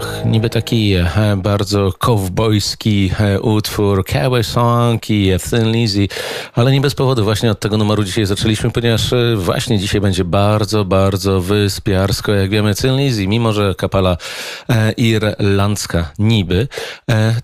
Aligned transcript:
Wyspach. 0.00 0.09
Niby 0.24 0.50
taki 0.50 0.94
e, 0.94 1.36
bardzo 1.36 1.92
kowbojski 1.98 3.10
e, 3.20 3.40
utwór, 3.40 4.04
cowboy 4.04 4.44
song 4.44 5.10
i 5.10 5.32
Thin 5.50 5.72
Lizzy, 5.72 6.08
ale 6.54 6.72
nie 6.72 6.80
bez 6.80 6.94
powodu 6.94 7.24
właśnie 7.24 7.50
od 7.50 7.60
tego 7.60 7.76
numeru 7.76 8.04
dzisiaj 8.04 8.26
zaczęliśmy, 8.26 8.70
ponieważ 8.70 9.12
e, 9.12 9.36
właśnie 9.36 9.78
dzisiaj 9.78 10.00
będzie 10.00 10.24
bardzo, 10.24 10.84
bardzo 10.84 11.40
wyspiarsko. 11.40 12.32
Jak 12.32 12.50
wiemy, 12.50 12.74
Thin 12.74 12.96
Lizzy, 12.96 13.26
mimo 13.26 13.52
że 13.52 13.74
kapela 13.74 14.16
irlandzka 14.96 16.10
niby, 16.18 16.68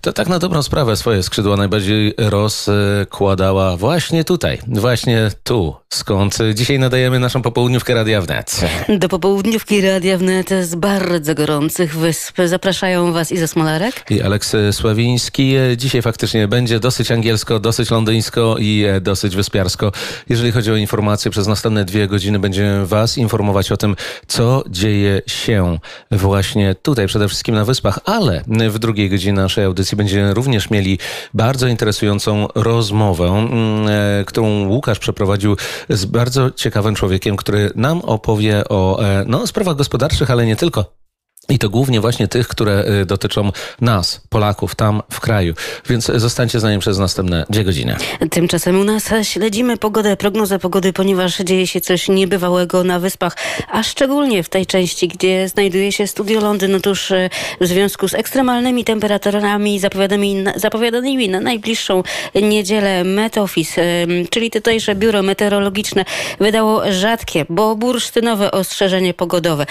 to 0.01 0.13
tak 0.13 0.27
na 0.27 0.39
dobrą 0.39 0.63
sprawę 0.63 0.95
swoje 0.95 1.23
skrzydła 1.23 1.57
najbardziej 1.57 2.13
rozkładała 2.17 3.77
właśnie 3.77 4.23
tutaj, 4.23 4.59
właśnie 4.67 5.31
tu, 5.43 5.75
skąd 5.89 6.37
dzisiaj 6.53 6.79
nadajemy 6.79 7.19
naszą 7.19 7.41
popołudniówkę 7.41 7.93
Radia 7.93 8.21
Wnet. 8.21 8.61
Do 8.99 9.09
popołudniówki 9.09 9.81
Radia 9.81 10.17
Wnet 10.17 10.49
z 10.61 10.75
bardzo 10.75 11.35
gorących 11.35 11.97
wysp. 11.97 12.37
Zapraszają 12.67 13.13
Was 13.13 13.31
Iza 13.31 13.47
Smolarek 13.47 14.05
i 14.09 14.21
Aleks 14.21 14.55
Sławiński. 14.71 15.55
Dzisiaj 15.77 16.01
faktycznie 16.01 16.47
będzie 16.47 16.79
dosyć 16.79 17.11
angielsko, 17.11 17.59
dosyć 17.59 17.91
londyńsko 17.91 18.55
i 18.59 18.85
dosyć 19.01 19.35
wyspiarsko. 19.35 19.91
Jeżeli 20.29 20.51
chodzi 20.51 20.71
o 20.71 20.75
informacje, 20.75 21.31
przez 21.31 21.47
następne 21.47 21.85
dwie 21.85 22.07
godziny 22.07 22.39
będziemy 22.39 22.87
Was 22.87 23.17
informować 23.17 23.71
o 23.71 23.77
tym, 23.77 23.95
co 24.27 24.63
dzieje 24.69 25.21
się 25.27 25.79
właśnie 26.11 26.75
tutaj, 26.75 27.07
przede 27.07 27.27
wszystkim 27.27 27.55
na 27.55 27.65
Wyspach, 27.65 27.99
ale 28.05 28.43
w 28.69 28.79
drugiej 28.79 29.09
godzinie 29.09 29.33
naszej 29.33 29.65
audycji 29.65 29.97
będziemy 29.97 30.33
również 30.33 30.69
mieli 30.69 30.99
bardzo 31.33 31.67
interesującą 31.67 32.47
rozmowę, 32.55 33.25
mm, 33.25 33.87
e, 33.87 34.25
którą 34.25 34.67
Łukasz 34.67 34.99
przeprowadził 34.99 35.57
z 35.89 36.05
bardzo 36.05 36.51
ciekawym 36.51 36.95
człowiekiem, 36.95 37.35
który 37.35 37.71
nam 37.75 38.01
opowie 38.01 38.63
o 38.69 39.03
e, 39.03 39.23
no, 39.27 39.47
sprawach 39.47 39.75
gospodarczych, 39.75 40.31
ale 40.31 40.45
nie 40.45 40.55
tylko. 40.55 41.06
I 41.49 41.59
to 41.59 41.69
głównie 41.69 42.01
właśnie 42.01 42.27
tych, 42.27 42.47
które 42.47 42.85
y, 43.01 43.05
dotyczą 43.05 43.51
nas, 43.81 44.21
Polaków, 44.29 44.75
tam 44.75 45.01
w 45.11 45.19
kraju. 45.19 45.53
Więc 45.89 46.05
zostańcie 46.15 46.59
z 46.59 46.63
nami 46.63 46.79
przez 46.79 46.97
następne 46.97 47.45
dwie 47.49 47.63
godziny. 47.63 47.95
Tymczasem 48.31 48.79
u 48.79 48.83
nas 48.83 49.09
śledzimy 49.23 49.77
pogodę, 49.77 50.17
prognozę 50.17 50.59
pogody, 50.59 50.93
ponieważ 50.93 51.37
dzieje 51.37 51.67
się 51.67 51.81
coś 51.81 52.09
niebywałego 52.09 52.83
na 52.83 52.99
wyspach, 52.99 53.37
a 53.71 53.83
szczególnie 53.83 54.43
w 54.43 54.49
tej 54.49 54.65
części, 54.65 55.07
gdzie 55.07 55.49
znajduje 55.49 55.91
się 55.91 56.07
studio 56.07 56.41
Londyn. 56.41 56.75
Otóż 56.75 57.11
y, 57.11 57.29
w 57.61 57.67
związku 57.67 58.07
z 58.07 58.13
ekstremalnymi 58.13 58.83
temperaturami 58.83 59.79
zapowiadanymi, 59.79 60.43
zapowiadanymi 60.55 61.29
na 61.29 61.39
najbliższą 61.39 62.03
niedzielę 62.35 63.03
Met 63.03 63.37
Office, 63.37 63.81
czyli 64.29 64.51
tutejsze 64.51 64.95
biuro 64.95 65.23
meteorologiczne, 65.23 66.05
wydało 66.39 66.91
rzadkie, 66.91 67.45
bo 67.49 67.75
bursztynowe 67.75 68.51
ostrzeżenie 68.51 69.13
pogodowe. 69.13 69.65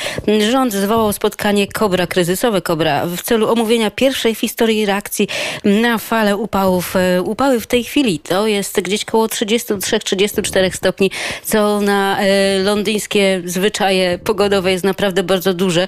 Rząd 0.50 0.72
zwołał 0.72 1.12
spotkanie 1.12 1.65
Kobra, 1.66 2.06
kryzysowe 2.06 2.62
Kobra, 2.62 3.06
w 3.06 3.22
celu 3.22 3.48
omówienia 3.48 3.90
pierwszej 3.90 4.34
w 4.34 4.40
historii 4.40 4.86
reakcji 4.86 5.28
na 5.64 5.98
falę 5.98 6.36
upałów. 6.36 6.96
E, 6.96 7.22
upały 7.22 7.60
w 7.60 7.66
tej 7.66 7.84
chwili 7.84 8.18
to 8.18 8.46
jest 8.46 8.80
gdzieś 8.80 9.04
koło 9.04 9.26
33-34 9.26 10.70
stopni, 10.72 11.10
co 11.44 11.80
na 11.80 12.20
e, 12.20 12.58
londyńskie 12.58 13.42
zwyczaje 13.44 14.18
pogodowe 14.18 14.72
jest 14.72 14.84
naprawdę 14.84 15.22
bardzo 15.22 15.54
duże, 15.54 15.86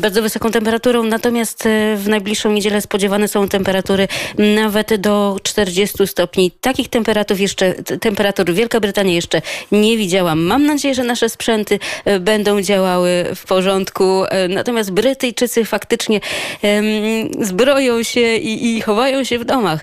bardzo 0.00 0.22
wysoką 0.22 0.50
temperaturą. 0.50 1.02
Natomiast 1.02 1.66
e, 1.66 1.96
w 1.96 2.08
najbliższą 2.08 2.52
niedzielę 2.52 2.80
spodziewane 2.80 3.28
są 3.28 3.48
temperatury 3.48 4.08
nawet 4.38 4.94
do 4.94 5.36
40 5.42 6.06
stopni. 6.06 6.50
Takich 6.60 6.88
temperatur 6.88 7.38
jeszcze, 7.38 7.74
temperatur 7.74 8.52
Wielka 8.52 8.80
Brytania 8.80 9.12
jeszcze 9.12 9.42
nie 9.72 9.96
widziałam. 9.96 10.42
Mam 10.42 10.66
nadzieję, 10.66 10.94
że 10.94 11.04
nasze 11.04 11.28
sprzęty 11.28 11.78
będą 12.20 12.62
działały 12.62 13.26
w 13.34 13.46
porządku. 13.46 14.24
Natomiast 14.48 14.79
Natomiast 14.80 15.02
Brytyjczycy 15.02 15.64
faktycznie 15.64 16.20
zbroją 17.40 18.02
się 18.02 18.36
i, 18.36 18.76
i, 18.76 18.80
chowają 18.80 19.24
się 19.24 19.38
w 19.38 19.44
domach. 19.44 19.80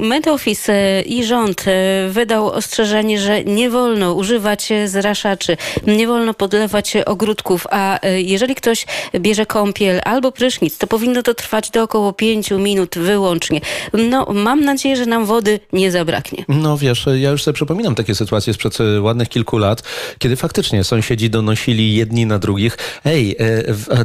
Met 0.00 0.28
Office 0.28 0.72
e, 0.72 1.02
i 1.02 1.24
rząd 1.24 1.64
e, 1.66 2.08
wydał 2.08 2.46
ostrzeżenie, 2.46 3.18
że 3.18 3.44
nie 3.44 3.70
wolno 3.70 4.14
używać 4.14 4.72
zraszaczy, 4.86 5.56
nie 5.86 6.06
wolno 6.06 6.34
podlewać 6.34 6.96
ogródków, 7.06 7.66
a 7.70 8.00
e, 8.00 8.20
jeżeli 8.20 8.54
ktoś 8.54 8.86
bierze 9.14 9.46
kąpiel 9.46 10.00
albo 10.04 10.32
prysznic, 10.32 10.78
to 10.78 10.86
powinno 10.86 11.22
to 11.22 11.34
trwać 11.34 11.70
do 11.70 11.82
około 11.82 12.12
5 12.12 12.50
minut 12.50 12.98
wyłącznie. 12.98 13.60
No, 13.92 14.26
mam 14.34 14.64
nadzieję, 14.64 14.96
że 14.96 15.06
nam 15.06 15.26
wody 15.26 15.60
nie 15.72 15.90
zabraknie. 15.90 16.44
No 16.48 16.78
wiesz, 16.78 17.06
ja 17.14 17.30
już 17.30 17.42
sobie 17.42 17.54
przypominam 17.54 17.94
takie 17.94 18.14
sytuacje 18.14 18.54
sprzed 18.54 18.78
ładnych 19.00 19.28
kilku 19.28 19.58
lat, 19.58 19.82
kiedy 20.18 20.36
faktycznie 20.36 20.84
sąsiedzi 20.84 21.30
donosili 21.30 21.94
jedni 21.94 22.26
na 22.26 22.38
drugich, 22.38 22.78
ej, 23.04 23.36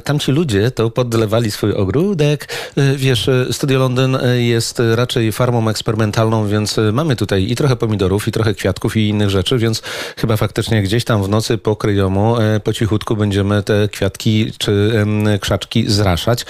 tamci 0.03 0.31
ludzie 0.31 0.71
to 0.71 0.89
podlewali 0.89 1.51
swój 1.51 1.73
ogródek. 1.73 2.47
E, 2.77 2.95
wiesz, 2.95 3.29
e, 3.29 3.53
Studio 3.53 3.79
Londyn 3.79 4.15
e, 4.15 4.41
jest 4.41 4.81
raczej 4.95 5.31
farmą 5.31 5.69
eksperymentalną, 5.69 6.47
więc 6.47 6.79
mamy 6.93 7.15
tutaj 7.15 7.51
i 7.51 7.55
trochę 7.55 7.75
pomidorów, 7.75 8.27
i 8.27 8.31
trochę 8.31 8.53
kwiatków, 8.53 8.97
i 8.97 9.07
innych 9.07 9.29
rzeczy, 9.29 9.57
więc 9.57 9.81
chyba 10.17 10.37
faktycznie 10.37 10.83
gdzieś 10.83 11.05
tam 11.05 11.23
w 11.23 11.29
nocy 11.29 11.57
po 11.57 11.75
kryjomu 11.75 12.35
po 12.63 12.73
cichutku 12.73 13.15
będziemy 13.15 13.63
te 13.63 13.89
kwiatki 13.89 14.51
czy 14.57 15.05
krzaczki 15.41 15.89
zraszać, 15.91 16.45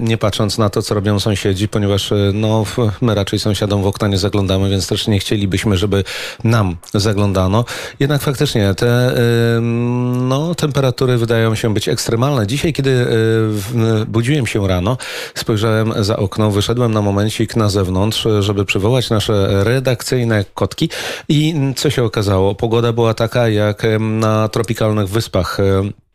nie 0.00 0.18
patrząc 0.18 0.58
na 0.58 0.70
to, 0.70 0.82
co 0.82 0.94
robią 0.94 1.20
sąsiedzi, 1.20 1.68
ponieważ 1.68 2.12
no, 2.34 2.64
my 3.00 3.14
raczej 3.14 3.38
sąsiadom 3.38 3.82
w 3.82 3.86
okna 3.86 4.08
nie 4.08 4.18
zaglądamy, 4.18 4.70
więc 4.70 4.86
też 4.86 5.06
nie 5.06 5.18
chcielibyśmy, 5.18 5.76
żeby 5.76 6.04
nam 6.44 6.76
zaglądano. 6.94 7.64
Jednak 8.00 8.22
faktycznie 8.22 8.74
te 8.74 9.12
no, 9.60 10.54
temperatury 10.54 11.18
wydają 11.18 11.54
się 11.54 11.74
być 11.74 11.88
ekstremalne. 11.88 12.35
Dzisiaj, 12.44 12.72
kiedy 12.72 12.90
e, 12.90 14.04
budziłem 14.06 14.46
się 14.46 14.68
rano, 14.68 14.96
spojrzałem 15.34 16.04
za 16.04 16.16
okno, 16.16 16.50
wyszedłem 16.50 16.92
na 16.92 17.02
momencik 17.02 17.56
na 17.56 17.68
zewnątrz, 17.68 18.28
żeby 18.40 18.64
przywołać 18.64 19.10
nasze 19.10 19.64
redakcyjne 19.64 20.44
kotki 20.54 20.88
i 21.28 21.54
co 21.76 21.90
się 21.90 22.04
okazało? 22.04 22.54
Pogoda 22.54 22.92
była 22.92 23.14
taka 23.14 23.48
jak 23.48 23.82
na 24.00 24.48
tropikalnych 24.48 25.08
wyspach 25.08 25.60
E, 25.60 26.05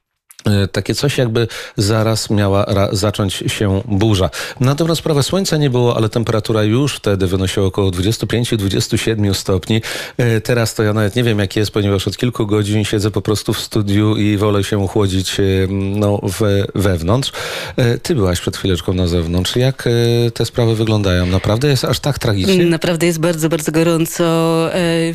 takie 0.72 0.96
coś, 0.96 1.18
jakby 1.18 1.48
zaraz 1.78 2.30
miała 2.30 2.66
zacząć 2.92 3.34
się 3.48 3.82
burza. 3.86 4.30
Na 4.60 4.76
dobrą 4.76 4.96
sprawę 4.96 5.24
słońca 5.24 5.58
nie 5.58 5.70
było, 5.70 5.98
ale 5.98 6.10
temperatura 6.10 6.64
już 6.64 6.96
wtedy 6.96 7.28
wynosiła 7.28 7.66
około 7.66 7.92
25-27 7.92 9.34
stopni. 9.34 9.82
E, 10.18 10.42
teraz 10.42 10.76
to 10.76 10.84
ja 10.84 10.94
nawet 10.94 11.16
nie 11.16 11.24
wiem, 11.24 11.40
jak 11.40 11.56
jest, 11.56 11.72
ponieważ 11.72 12.08
od 12.08 12.18
kilku 12.18 12.48
godzin 12.48 12.86
siedzę 12.86 13.12
po 13.12 13.22
prostu 13.22 13.54
w 13.54 13.60
studiu 13.60 14.16
i 14.16 14.38
wolę 14.38 14.64
się 14.64 14.88
chłodzić 14.88 15.40
e, 15.40 15.44
no, 15.70 16.20
we, 16.40 16.66
wewnątrz. 16.76 17.32
Ty 18.04 18.16
byłaś 18.16 18.40
przed 18.40 18.58
chwileczką 18.58 18.94
na 18.94 19.08
zewnątrz. 19.08 19.56
Jak 19.56 19.90
te 20.34 20.46
sprawy 20.46 20.76
wyglądają? 20.76 21.26
Naprawdę 21.26 21.68
jest 21.68 21.86
aż 21.86 22.00
tak 22.00 22.20
tragicznie? 22.20 22.66
Naprawdę 22.66 23.06
jest 23.06 23.20
bardzo, 23.20 23.50
bardzo 23.50 23.72
gorąco. 23.72 24.24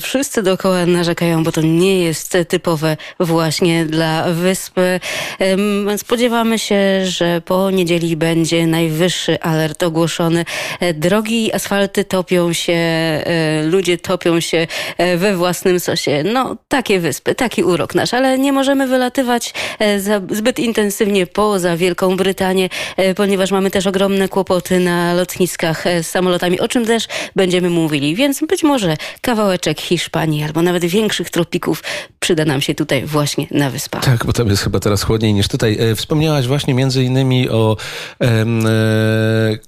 Wszyscy 0.00 0.42
dookoła 0.42 0.86
narzekają, 0.86 1.44
bo 1.44 1.52
to 1.52 1.60
nie 1.60 2.00
jest 2.00 2.36
typowe 2.48 2.96
właśnie 3.20 3.86
dla 3.86 4.32
wyspy. 4.32 5.00
Spodziewamy 5.96 6.58
się, 6.58 7.06
że 7.06 7.40
po 7.44 7.70
niedzieli 7.70 8.16
będzie 8.16 8.66
najwyższy 8.66 9.40
alert 9.40 9.82
ogłoszony. 9.82 10.44
E, 10.80 10.94
drogi 10.94 11.52
asfalty 11.52 12.04
topią 12.04 12.52
się, 12.52 12.72
e, 12.72 13.62
ludzie 13.62 13.98
topią 13.98 14.40
się 14.40 14.66
e, 14.98 15.16
we 15.16 15.36
własnym 15.36 15.80
sosie. 15.80 16.24
No, 16.32 16.56
takie 16.68 17.00
wyspy, 17.00 17.34
taki 17.34 17.64
urok 17.64 17.94
nasz, 17.94 18.14
ale 18.14 18.38
nie 18.38 18.52
możemy 18.52 18.86
wylatywać 18.86 19.54
zbyt 20.30 20.58
intensywnie 20.58 21.26
poza 21.26 21.76
Wielką 21.76 22.16
Brytanię, 22.16 22.68
ponieważ 23.16 23.50
mamy 23.50 23.70
też 23.70 23.86
ogromne 23.86 24.28
kłopoty 24.28 24.80
na 24.80 25.14
lotniskach 25.14 25.84
z 26.02 26.06
samolotami, 26.06 26.60
o 26.60 26.68
czym 26.68 26.86
też 26.86 27.08
będziemy 27.36 27.70
mówili. 27.70 28.14
Więc 28.14 28.40
być 28.40 28.62
może 28.62 28.96
kawałeczek 29.20 29.80
Hiszpanii 29.80 30.44
albo 30.44 30.62
nawet 30.62 30.84
większych 30.84 31.30
tropików 31.30 31.82
przyda 32.20 32.44
nam 32.44 32.60
się 32.60 32.74
tutaj 32.74 33.04
właśnie 33.04 33.46
na 33.50 33.70
wyspach. 33.70 34.04
Tak, 34.04 34.26
bo 34.26 34.32
tam 34.32 34.48
jest 34.48 34.62
chyba 34.62 34.80
teraz 34.80 35.02
chłodniej 35.06 35.34
niż 35.34 35.48
tutaj. 35.48 35.76
E, 35.80 35.94
wspomniałaś 35.94 36.46
właśnie 36.46 36.74
między 36.74 37.04
innymi 37.04 37.50
o 37.50 37.76
e, 38.20 38.44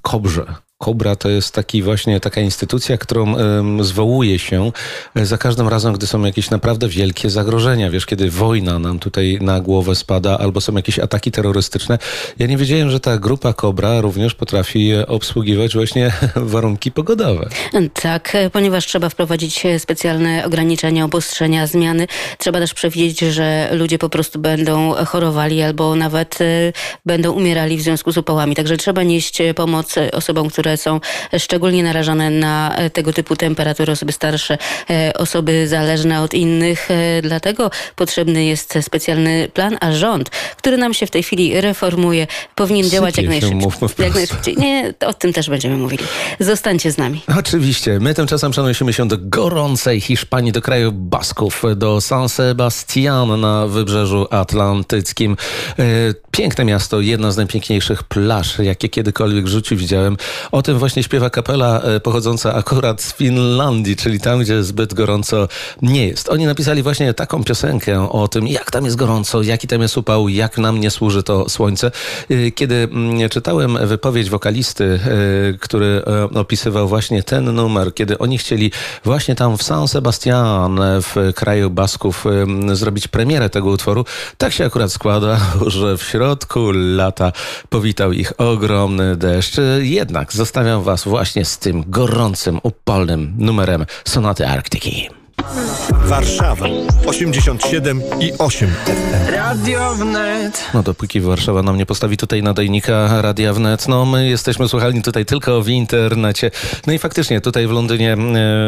kobrze. 0.03 0.68
Kobra 0.79 1.17
to 1.17 1.29
jest 1.29 1.55
taki 1.55 1.83
właśnie 1.83 2.21
taka 2.21 2.41
instytucja, 2.41 2.99
którą 2.99 3.35
um, 3.35 3.85
zwołuje 3.85 4.39
się 4.39 4.73
e, 5.15 5.27
za 5.27 5.39
każdym 5.39 5.69
razem, 5.69 5.93
gdy 5.93 6.07
są 6.07 6.23
jakieś 6.23 6.51
naprawdę 6.51 6.89
wielkie 6.89 7.31
zagrożenia. 7.31 7.91
Wiesz, 7.91 8.07
kiedy 8.07 8.31
wojna 8.31 8.79
nam 8.79 8.99
tutaj 8.99 9.39
na 9.41 9.61
głowę 9.61 9.95
spada 9.95 10.39
albo 10.39 10.61
są 10.61 10.77
jakieś 10.77 10.99
ataki 10.99 11.31
terrorystyczne. 11.31 11.99
Ja 12.39 12.47
nie 12.47 12.57
wiedziałem, 12.57 12.91
że 12.91 13.01
ta 13.01 13.19
grupa 13.19 13.53
Kobra 13.53 14.01
również 14.01 14.35
potrafi 14.35 14.95
obsługiwać 14.95 15.75
właśnie 15.75 16.13
warunki 16.37 16.93
pogodowe. 16.93 17.49
Tak, 17.95 18.37
ponieważ 18.53 18.87
trzeba 18.87 19.09
wprowadzić 19.09 19.63
specjalne 19.79 20.45
ograniczenia, 20.47 21.05
obostrzenia, 21.05 21.67
zmiany. 21.67 22.07
Trzeba 22.39 22.59
też 22.59 22.75
przewidzieć, 22.75 23.19
że 23.19 23.69
ludzie 23.73 23.99
po 23.99 24.09
prostu 24.09 24.39
będą 24.39 24.95
chorowali 25.07 25.63
albo 25.63 25.97
nawet 25.97 26.41
e, 26.41 26.73
będą 27.07 27.33
umierali 27.33 27.77
w 27.77 27.83
związku 27.83 28.13
z 28.13 28.19
upałami. 28.19 28.55
Także 28.55 28.77
trzeba 28.77 29.03
nieść 29.03 29.39
pomoc 29.57 29.95
osobom, 30.13 30.49
które 30.49 30.68
które 30.69 30.77
są 30.77 31.01
szczególnie 31.39 31.83
narażone 31.83 32.31
na 32.31 32.77
tego 32.93 33.13
typu 33.13 33.37
temperatury, 33.37 33.93
osoby 33.93 34.13
starsze, 34.13 34.59
osoby 35.15 35.69
zależne 35.69 36.23
od 36.23 36.35
innych. 36.35 36.89
Dlatego 37.23 37.71
potrzebny 37.97 38.45
jest 38.45 38.75
specjalny 38.81 39.49
plan, 39.55 39.77
a 39.81 39.93
rząd, 39.93 40.31
który 40.57 40.77
nam 40.77 40.95
się 40.95 41.07
w 41.07 41.11
tej 41.11 41.23
chwili 41.23 41.61
reformuje, 41.61 42.27
powinien 42.55 42.85
Sypie 42.85 42.97
działać 42.97 43.17
jak 43.17 43.29
najszybciej. 43.29 43.69
Jak 43.99 44.15
najszybciej. 44.15 44.57
Nie, 44.57 44.95
o 45.07 45.15
tym 45.15 45.33
też 45.33 45.51
będziemy 45.51 45.77
mówili. 45.77 46.05
Zostańcie 46.41 46.93
z 46.93 46.99
nami. 46.99 47.23
Oczywiście. 47.39 48.01
My 48.01 48.15
tymczasem 48.15 48.53
przenosimy 48.53 48.93
się 48.93 49.09
do 49.09 49.17
gorącej 49.21 50.01
Hiszpanii, 50.01 50.53
do 50.53 50.63
kraju 50.63 50.93
Basków, 50.93 51.63
do 51.77 52.01
San 52.01 52.29
Sebastian 52.29 53.41
na 53.41 53.67
wybrzeżu 53.67 54.27
atlantyckim. 54.31 55.37
E, 55.79 55.85
piękne 56.31 56.65
miasto, 56.65 57.01
jedna 57.01 57.33
z 57.33 57.37
najpiękniejszych 57.37 58.03
plaż, 58.03 58.59
jakie 58.59 58.89
kiedykolwiek 58.89 59.45
w 59.45 59.49
życiu 59.49 59.77
widziałem. 59.77 60.17
O 60.59 60.63
tym 60.63 60.79
właśnie 60.79 61.03
śpiewa 61.03 61.31
kapela 61.31 61.81
e, 61.81 62.01
pochodząca 62.01 62.55
akurat 62.55 63.03
z 63.03 63.13
Finlandii, 63.13 63.97
czyli 63.97 64.21
tam, 64.21 64.41
gdzie 64.41 64.65
zbyt 64.65 64.95
gorąco 64.95 65.49
nie 65.83 66.07
jest. 66.07 66.29
Oni 66.29 66.47
napisali 66.47 66.83
właśnie 66.83 67.15
taką 67.15 67.45
piosenkę 67.45 68.11
o 68.11 68.29
tym, 68.29 68.49
jak 68.49 68.71
tam 68.71 68.85
jest 68.85 68.97
gorąco, 68.97 69.43
jaki 69.43 69.67
tam 69.69 69.83
jest 69.83 69.97
upał, 69.97 70.29
jak 70.29 70.59
nam 70.59 70.81
nie 70.81 70.91
służy 70.91 71.23
to 71.23 71.49
słońce. 71.49 71.91
E, 72.31 72.51
kiedy 72.51 72.75
mm, 72.75 73.29
czytałem 73.29 73.79
wypowiedź 73.87 74.31
wokalisty, 74.31 75.01
który 75.61 76.03
opisywał 76.35 76.89
właśnie 76.89 77.23
ten 77.23 77.55
numer, 77.55 77.95
kiedy 77.95 78.19
oni 78.19 78.39
chcieli 78.39 78.73
właśnie 79.05 79.35
tam 79.35 79.59
w 79.59 79.63
San 79.63 79.89
Sebastian, 79.89 80.81
w 80.83 81.33
kraju 81.35 81.71
Basków, 81.71 82.25
zrobić 82.73 83.09
premierę 83.09 83.51
tego 83.51 83.69
utworu, 83.69 84.05
tak 84.39 84.53
się 84.53 84.65
akurat 84.65 84.93
składa, 84.93 85.41
że 85.67 85.97
w 85.97 86.03
środku 86.03 86.71
lata 86.73 87.33
powitał 87.69 88.13
ich 88.13 88.33
ogromny 88.41 89.17
deszcz. 89.17 89.57
Jednak 89.81 90.33
zostawiam 90.49 90.83
Was 90.83 91.05
właśnie 91.05 91.45
z 91.45 91.59
tym 91.59 91.85
gorącym, 91.87 92.61
upalnym 92.63 93.35
numerem 93.39 93.87
Sonaty 94.05 94.47
Arktyki. 94.47 95.18
Warszawa 96.09 96.67
87 97.07 98.03
i 98.21 98.33
8 98.39 98.71
Radio 99.29 99.95
Wnet. 99.95 100.65
No 100.75 100.83
dopóki 100.83 101.21
Warszawa 101.21 101.63
nam 101.63 101.77
nie 101.77 101.87
postawi 101.87 102.17
tutaj 102.17 102.43
nadajnika 102.43 103.23
Radia 103.23 103.53
Wnet, 103.53 103.89
no 103.89 104.05
my 104.05 104.29
jesteśmy 104.29 104.69
słuchani 104.69 105.03
tutaj 105.03 105.27
tylko 105.27 105.63
w 105.63 105.69
internecie. 105.69 106.51
No 106.87 106.93
i 106.93 106.99
faktycznie 106.99 107.41
tutaj 107.41 107.67
w 107.67 107.71
Londynie 107.71 108.17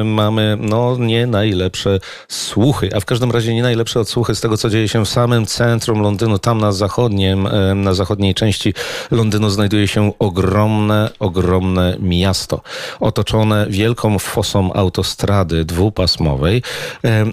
y, 0.01 0.05
mamy 0.05 0.57
no 0.61 0.97
nie 0.99 1.27
najlepsze 1.27 2.01
słuchy, 2.29 2.91
a 2.97 3.01
w 3.01 3.05
każdym 3.05 3.31
razie 3.31 3.55
nie 3.55 3.63
najlepsze 3.63 4.01
odsłuchy 4.01 4.35
z 4.35 4.41
tego, 4.41 4.57
co 4.57 4.71
dzieje 4.71 4.89
się 4.89 5.05
w 5.05 5.09
samym 5.09 5.47
centrum 5.47 6.01
Londynu. 6.01 6.39
Tam 6.39 6.59
na 6.59 6.73
zachodnim, 6.73 7.47
y, 7.47 7.75
na 7.75 7.95
zachodniej 7.95 8.35
części 8.35 8.75
Londynu 9.11 9.51
znajduje 9.51 9.89
się 9.89 10.13
ogromne, 10.19 11.11
ogromne 11.19 11.97
miasto. 12.01 12.61
Otoczone 13.01 13.67
wielką 13.71 14.19
fosą 14.19 14.73
autostrady 14.73 15.65
dwupasmowej. 15.65 16.60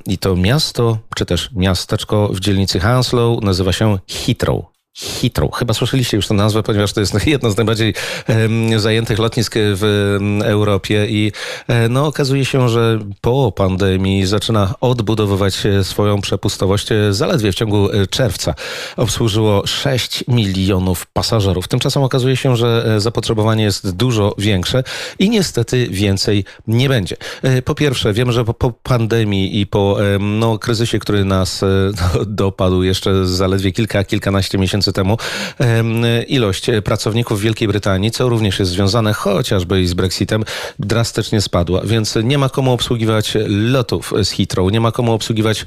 I 0.05 0.17
to 0.17 0.35
miasto, 0.35 0.97
czy 1.15 1.25
też 1.25 1.49
miasteczko 1.51 2.27
w 2.27 2.39
dzielnicy 2.39 2.79
Hounslow 2.79 3.43
nazywa 3.43 3.73
się 3.73 3.99
Heathrow. 4.07 4.76
Heathrow. 4.97 5.55
Chyba 5.55 5.73
słyszeliście 5.73 6.17
już 6.17 6.27
tę 6.27 6.33
nazwę, 6.33 6.63
ponieważ 6.63 6.93
to 6.93 6.99
jest 6.99 7.27
jedno 7.27 7.51
z 7.51 7.57
najbardziej 7.57 7.93
zajętych 8.77 9.19
lotnisk 9.19 9.53
w 9.55 10.17
Europie 10.43 11.05
i 11.09 11.31
um, 11.67 11.93
no, 11.93 12.07
okazuje 12.07 12.45
się, 12.45 12.69
że 12.69 12.99
po 13.21 13.51
pandemii 13.51 14.25
zaczyna 14.25 14.73
odbudowywać 14.81 15.63
swoją 15.83 16.21
przepustowość. 16.21 16.87
Zaledwie 17.09 17.51
w 17.51 17.55
ciągu 17.55 17.91
e, 17.91 18.07
czerwca 18.07 18.53
obsłużyło 18.97 19.67
6 19.67 20.23
milionów 20.27 21.05
pasażerów. 21.13 21.67
Tymczasem 21.67 22.03
okazuje 22.03 22.35
się, 22.35 22.55
że 22.55 22.85
e, 22.95 22.99
zapotrzebowanie 22.99 23.63
jest 23.63 23.91
dużo 23.91 24.35
większe 24.37 24.83
i 25.19 25.29
niestety 25.29 25.87
więcej 25.91 26.45
nie 26.67 26.89
będzie. 26.89 27.17
Po 27.65 27.75
pierwsze, 27.75 28.13
wiem, 28.13 28.31
że 28.31 28.45
po, 28.45 28.53
po 28.53 28.71
pandemii 28.71 29.59
i 29.59 29.67
po 29.67 29.97
no, 30.19 30.59
kryzysie, 30.59 30.99
który 30.99 31.25
nas 31.25 31.61
no, 32.15 32.25
dopadł 32.43 32.83
jeszcze 32.83 33.25
zaledwie 33.25 33.71
kilka, 33.71 34.03
kilkanaście 34.03 34.57
miesięcy 34.57 34.86
miesięcy 34.87 34.93
temu 34.93 35.17
ilość 36.27 36.65
pracowników 36.83 37.39
w 37.39 37.41
Wielkiej 37.41 37.67
Brytanii, 37.67 38.11
co 38.11 38.29
również 38.29 38.59
jest 38.59 38.71
związane 38.71 39.13
chociażby 39.13 39.87
z 39.87 39.93
Brexitem, 39.93 40.43
drastycznie 40.79 41.41
spadła, 41.41 41.81
więc 41.83 42.15
nie 42.23 42.37
ma 42.37 42.49
komu 42.49 42.71
obsługiwać 42.71 43.37
lotów 43.47 44.13
z 44.23 44.31
Heathrow, 44.31 44.71
nie 44.71 44.81
ma 44.81 44.91
komu 44.91 45.13
obsługiwać 45.13 45.65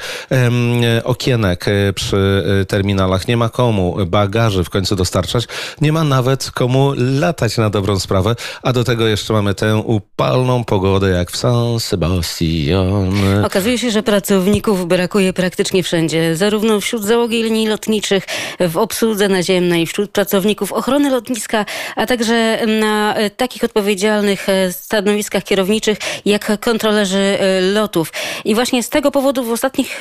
okienek 1.04 1.68
e, 1.68 1.92
przy 1.92 2.44
e, 2.60 2.64
terminalach, 2.64 3.28
nie 3.28 3.36
ma 3.36 3.48
komu 3.48 3.96
bagaży 4.06 4.64
w 4.64 4.70
końcu 4.70 4.96
dostarczać, 4.96 5.48
nie 5.80 5.92
ma 5.92 6.04
nawet 6.04 6.50
komu 6.50 6.92
latać 6.96 7.56
na 7.56 7.70
dobrą 7.70 7.98
sprawę, 7.98 8.36
a 8.62 8.72
do 8.72 8.84
tego 8.84 9.06
jeszcze 9.06 9.32
mamy 9.32 9.54
tę 9.54 9.76
upalną 9.76 10.64
pogodę 10.64 11.10
jak 11.10 11.30
w 11.30 11.36
San 11.36 11.80
Sebastian. 11.80 13.44
Okazuje 13.44 13.78
się, 13.78 13.90
że 13.90 14.02
pracowników 14.02 14.88
brakuje 14.88 15.32
praktycznie 15.32 15.82
wszędzie, 15.82 16.36
zarówno 16.36 16.80
wśród 16.80 17.04
załogi 17.04 17.42
linii 17.42 17.68
lotniczych, 17.68 18.26
w 18.60 18.76
obsłudze 18.76 19.09
obsłudze 19.10 19.28
naziemnej, 19.28 19.86
wśród 19.86 20.10
pracowników 20.10 20.72
ochrony 20.72 21.10
lotniska, 21.10 21.64
a 21.96 22.06
także 22.06 22.66
na 22.66 23.14
e, 23.14 23.30
takich 23.30 23.64
odpowiedzialnych 23.64 24.48
e, 24.48 24.72
stanowiskach 24.72 25.44
kierowniczych 25.44 25.98
jak 26.24 26.60
kontrolerzy 26.60 27.18
e, 27.18 27.60
lotów. 27.60 28.12
I 28.44 28.54
właśnie 28.54 28.82
z 28.82 28.88
tego 28.88 29.10
powodu 29.10 29.44
w 29.44 29.52
ostatnich 29.52 30.00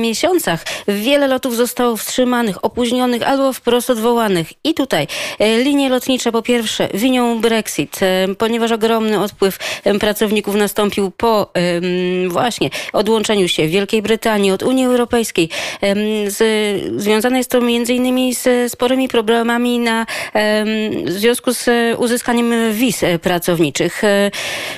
miesiącach 0.00 0.64
wiele 0.88 1.26
lotów 1.26 1.56
zostało 1.56 1.96
wstrzymanych, 1.96 2.64
opóźnionych 2.64 3.22
albo 3.22 3.52
wprost 3.52 3.90
odwołanych. 3.90 4.52
I 4.64 4.74
tutaj 4.74 5.06
linie 5.64 5.88
lotnicze 5.88 6.32
po 6.32 6.42
pierwsze 6.42 6.88
winią 6.94 7.40
Brexit, 7.40 8.00
ponieważ 8.38 8.72
ogromny 8.72 9.20
odpływ 9.20 9.58
pracowników 10.00 10.54
nastąpił 10.54 11.10
po 11.10 11.52
właśnie 12.28 12.70
odłączeniu 12.92 13.48
się 13.48 13.68
Wielkiej 13.68 14.02
Brytanii 14.02 14.50
od 14.50 14.62
Unii 14.62 14.84
Europejskiej. 14.84 15.48
Związane 16.96 17.38
jest 17.38 17.50
to 17.50 17.60
między 17.60 17.94
innymi 17.94 18.34
z 18.34 18.39
sporymi 18.68 19.08
problemami 19.08 19.78
na, 19.78 20.06
w 21.04 21.10
związku 21.10 21.52
z 21.52 21.68
uzyskaniem 21.98 22.72
wiz 22.72 23.00
pracowniczych. 23.22 24.02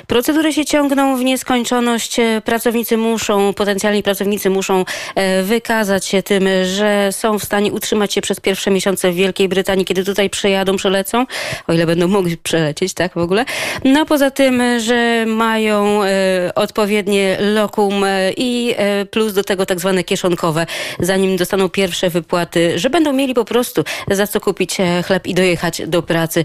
Procedury 0.06 0.52
się 0.52 0.64
ciągną 0.64 1.16
w 1.16 1.24
nieskończoność. 1.24 2.16
Pracownicy 2.44 2.96
muszą, 2.96 3.54
potencjalni 3.54 4.02
pracownicy 4.02 4.50
muszą 4.50 4.84
e, 5.14 5.42
wykazać 5.42 6.06
się 6.06 6.22
tym, 6.22 6.48
że 6.64 7.08
są 7.12 7.38
w 7.38 7.44
stanie 7.44 7.72
utrzymać 7.72 8.14
się 8.14 8.20
przez 8.20 8.40
pierwsze 8.40 8.70
miesiące 8.70 9.12
w 9.12 9.14
Wielkiej 9.14 9.48
Brytanii, 9.48 9.84
kiedy 9.84 10.04
tutaj 10.04 10.30
przejadą, 10.30 10.76
przelecą, 10.76 11.26
o 11.66 11.72
ile 11.72 11.86
będą 11.86 12.08
mogli 12.08 12.36
przelecieć, 12.36 12.94
tak 12.94 13.14
w 13.14 13.18
ogóle. 13.18 13.44
No 13.84 14.06
poza 14.06 14.30
tym, 14.30 14.62
że 14.78 15.24
mają 15.26 16.02
e, 16.02 16.08
odpowiednie 16.54 17.36
lokum 17.40 18.04
e, 18.04 18.32
i 18.36 18.74
plus 19.10 19.32
do 19.32 19.44
tego 19.44 19.66
tak 19.66 19.80
zwane 19.80 20.04
kieszonkowe, 20.04 20.66
zanim 21.00 21.36
dostaną 21.36 21.68
pierwsze 21.68 22.10
wypłaty, 22.10 22.78
że 22.78 22.90
będą 22.90 23.12
mieli 23.12 23.34
po 23.34 23.44
prostu 23.44 23.51
prostu 23.52 23.84
za 24.10 24.26
co 24.26 24.40
kupić 24.40 24.80
e, 24.80 25.02
chleb 25.02 25.26
i 25.26 25.34
dojechać 25.34 25.82
do 25.86 26.02
pracy. 26.02 26.44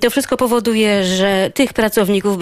To 0.00 0.10
wszystko 0.10 0.36
powoduje, 0.36 1.04
że 1.04 1.50
tych 1.54 1.72
pracowników 1.72 2.38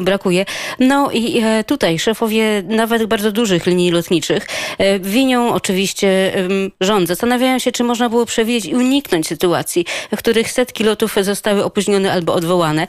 brakuje. 0.00 0.44
No 0.78 1.10
i 1.10 1.38
e, 1.38 1.64
tutaj 1.64 1.98
szefowie 1.98 2.62
nawet 2.68 3.06
bardzo 3.06 3.32
dużych 3.32 3.66
linii 3.66 3.90
lotniczych 3.90 4.46
e, 4.78 4.98
winią 4.98 5.52
oczywiście 5.52 6.32
rząd. 6.80 7.08
Zastanawiają 7.08 7.58
się, 7.58 7.72
czy 7.72 7.84
można 7.84 8.08
było 8.08 8.26
przewidzieć 8.26 8.66
i 8.66 8.74
uniknąć 8.74 9.26
sytuacji, 9.26 9.86
w 10.16 10.18
których 10.18 10.50
setki 10.50 10.84
lotów 10.84 11.16
zostały 11.20 11.64
opóźnione 11.64 12.12
albo 12.12 12.34
odwołane. 12.34 12.86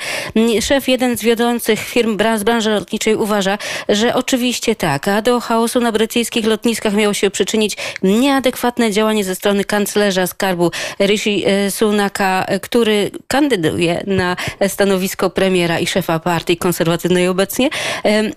Szef 0.61 0.87
jeden 0.87 1.17
z 1.17 1.21
wiodących 1.21 1.79
firm 1.79 2.17
z 2.37 2.43
branży 2.43 2.69
lotniczej 2.69 3.15
uważa, 3.15 3.57
że 3.89 4.15
oczywiście 4.15 4.75
tak, 4.75 5.07
a 5.07 5.21
do 5.21 5.39
chaosu 5.39 5.79
na 5.79 5.91
brytyjskich 5.91 6.45
lotniskach 6.45 6.93
miało 6.93 7.13
się 7.13 7.29
przyczynić 7.29 7.77
nieadekwatne 8.03 8.91
działanie 8.91 9.23
ze 9.23 9.35
strony 9.35 9.63
kanclerza 9.63 10.27
skarbu 10.27 10.64
Rishi 10.99 11.43
e, 11.45 11.71
Sunaka, 11.71 12.45
e, 12.47 12.59
który 12.59 13.11
kandyduje 13.27 14.03
na 14.07 14.35
stanowisko 14.67 15.29
premiera 15.29 15.79
i 15.79 15.87
szefa 15.87 16.19
partii 16.19 16.57
konserwatywnej 16.57 17.27
obecnie 17.27 17.69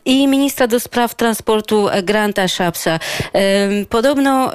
i 0.05 0.27
ministra 0.27 0.67
do 0.67 0.81
spraw 0.81 1.15
transportu 1.15 1.89
Granta 2.03 2.49
Shapsa. 2.49 3.01
Podobno 3.89 4.53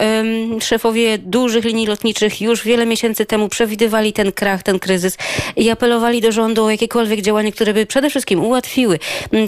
szefowie 0.61 1.17
dużych 1.17 1.65
linii 1.65 1.87
lotniczych 1.87 2.41
już 2.41 2.63
wiele 2.63 2.85
miesięcy 2.85 3.25
temu 3.25 3.49
przewidywali 3.49 4.13
ten 4.13 4.31
krach, 4.31 4.63
ten 4.63 4.79
kryzys 4.79 5.17
i 5.55 5.69
apelowali 5.69 6.21
do 6.21 6.31
rządu 6.31 6.65
o 6.65 6.71
jakiekolwiek 6.71 7.21
działania, 7.21 7.51
które 7.51 7.73
by 7.73 7.85
przede 7.85 8.09
wszystkim 8.09 8.43
ułatwiły 8.43 8.99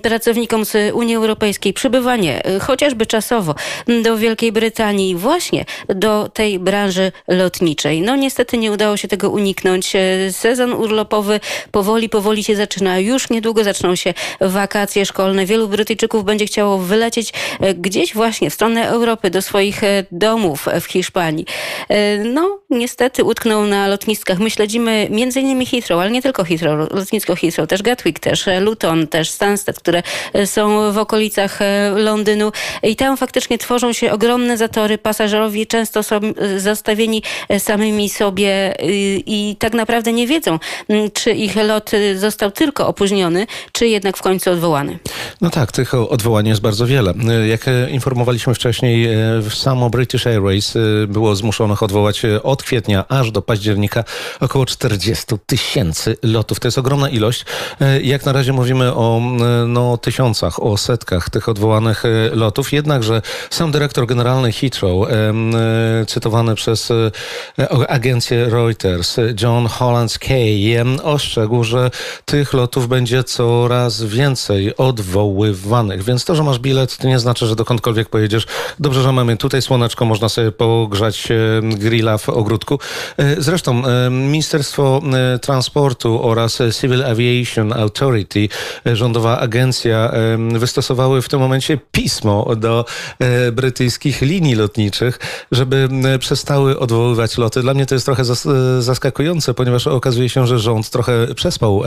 pracownikom 0.03 0.65
z 0.65 0.93
Unii 0.93 1.15
Europejskiej 1.15 1.73
przybywanie, 1.73 2.45
e, 2.45 2.59
chociażby 2.59 3.05
czasowo, 3.05 3.55
do 4.03 4.17
Wielkiej 4.17 4.51
Brytanii, 4.51 5.15
właśnie 5.15 5.65
do 5.87 6.29
tej 6.29 6.59
branży 6.59 7.11
lotniczej. 7.27 8.01
No 8.01 8.14
No 8.15 8.21
niestety 8.21 8.57
nie 8.57 8.71
udało 8.71 8.97
się 8.97 9.07
tego 9.07 9.29
uniknąć. 9.29 9.93
Sezon 10.31 10.73
urlopowy 10.73 11.39
powoli, 11.71 12.09
powoli 12.09 12.43
się 12.43 12.55
zaczyna. 12.55 12.99
Już 12.99 13.29
niedługo 13.29 13.63
zaczną 13.63 13.95
się 13.95 14.13
wakacje 14.41 15.05
szkolne. 15.05 15.45
Wielu 15.45 15.67
Brytyjczyków 15.67 16.23
będzie 16.23 16.45
chciało 16.45 16.77
wylecieć 16.77 17.33
gdzieś 17.75 18.13
właśnie 18.13 18.49
w 18.49 18.53
stronę 18.53 18.89
Europy, 18.89 19.29
do 19.29 19.41
swoich 19.41 19.81
domów 20.11 20.65
w 20.81 20.85
Hiszpanii. 20.85 21.45
No 22.25 22.59
niestety 22.69 23.23
utknął 23.23 23.65
na 23.65 23.87
lotniskach. 23.87 24.39
My 24.39 24.49
śledzimy 24.49 25.09
innymi 25.35 25.65
Heathrow, 25.65 26.01
ale 26.01 26.11
nie 26.11 26.21
tylko 26.21 26.43
Heathrow, 26.43 26.91
lotnisko 26.91 27.35
Heathrow, 27.35 27.69
też 27.69 27.81
Gatwick, 27.81 28.19
też 28.19 28.45
Luton, 28.61 29.07
też 29.07 29.29
Stansted, 29.29 29.79
które 29.79 30.03
są 30.45 30.91
w 30.91 30.97
okolicach 30.97 31.59
Londynu 31.95 32.51
i 32.83 32.95
tam 32.95 33.17
faktycznie 33.17 33.57
tworzą 33.57 33.93
się 33.93 34.11
ogromne 34.11 34.57
zatory. 34.57 34.97
Pasażerowie 34.97 35.65
często 35.65 36.03
są 36.03 36.19
zostawieni 36.57 37.23
samymi 37.59 38.04
sobie 38.09 38.75
i 39.25 39.55
tak 39.59 39.73
naprawdę 39.73 40.13
nie 40.13 40.27
wiedzą, 40.27 40.59
czy 41.13 41.31
ich 41.31 41.55
lot 41.55 41.91
został 42.15 42.51
tylko 42.51 42.87
opóźniony, 42.87 43.47
czy 43.71 43.87
jednak 43.87 44.17
w 44.17 44.21
końcu 44.21 44.51
odwołany. 44.51 44.99
No 45.41 45.49
tak, 45.49 45.71
tych 45.71 45.93
odwołań 45.93 46.47
jest 46.47 46.61
bardzo 46.61 46.87
wiele. 46.87 47.13
Jak 47.47 47.65
informowaliśmy 47.91 48.53
wcześniej, 48.53 49.07
samo 49.49 49.89
British 49.89 50.27
Airways 50.27 50.73
było 51.07 51.35
zmuszonych 51.35 51.83
odwołać 51.83 52.21
od 52.43 52.63
kwietnia 52.63 53.05
aż 53.09 53.31
do 53.31 53.41
października 53.41 54.03
około 54.39 54.65
40 54.65 55.25
tysięcy 55.45 56.17
lotów. 56.23 56.59
To 56.59 56.67
jest 56.67 56.77
ogromna 56.77 57.09
ilość. 57.09 57.45
Jak 58.03 58.25
na 58.25 58.33
razie 58.33 58.53
mówimy 58.53 58.93
o 58.93 59.21
no, 59.67 59.97
tysiącach, 59.97 60.63
o 60.63 60.77
setkach 60.77 61.29
tych 61.29 61.49
odwołanych 61.49 62.03
lotów. 62.31 62.73
Jednakże 62.73 63.21
sam 63.49 63.71
dyrektor 63.71 64.05
generalny 64.05 64.51
Heathrow, 64.51 65.07
cytowany 66.07 66.55
przez 66.55 66.91
agencję 67.95 68.49
Reuters, 68.49 69.17
John 69.41 69.67
Hollands 69.67 70.19
Kay, 70.19 70.85
ostrzegł, 71.03 71.63
że 71.63 71.91
tych 72.25 72.53
lotów 72.53 72.87
będzie 72.87 73.23
coraz 73.23 74.03
więcej 74.03 74.77
odwoływanych. 74.77 76.03
Więc 76.03 76.25
to, 76.25 76.35
że 76.35 76.43
masz 76.43 76.59
bilet, 76.59 76.97
to 76.97 77.07
nie 77.07 77.19
znaczy, 77.19 77.47
że 77.47 77.55
dokądkolwiek 77.55 78.09
pojedziesz. 78.09 78.45
Dobrze, 78.79 79.01
że 79.01 79.11
mamy 79.11 79.37
tutaj 79.37 79.61
słoneczko, 79.61 80.05
można 80.05 80.29
sobie 80.29 80.51
pogrzać 80.51 81.27
grilla 81.61 82.17
w 82.17 82.29
ogródku. 82.29 82.79
Zresztą 83.37 83.83
Ministerstwo 84.11 85.01
Transportu 85.41 86.23
oraz 86.23 86.61
Civil 86.81 87.05
Aviation 87.05 87.73
Authority, 87.73 88.49
rządowa 88.85 89.39
agencja, 89.39 90.11
wystosowały 90.53 91.21
w 91.21 91.29
tym 91.29 91.39
momencie 91.39 91.79
pismo 91.91 92.55
do 92.55 92.85
brytyjskich 93.51 94.21
linii 94.21 94.55
lotniczych, 94.55 95.19
żeby 95.51 95.89
przestały 96.19 96.79
odwoływać 96.79 97.37
loty. 97.37 97.61
Dla 97.61 97.73
mnie 97.73 97.84
to 97.85 97.95
jest 97.95 98.05
trochę 98.05 98.23
zaskakujące, 98.79 99.53
ponieważ 99.53 99.87
okazuje 99.87 100.29
się, 100.29 100.47
że 100.47 100.59
rząd 100.59 100.89
trochę 100.89 101.27
przespał 101.35 101.83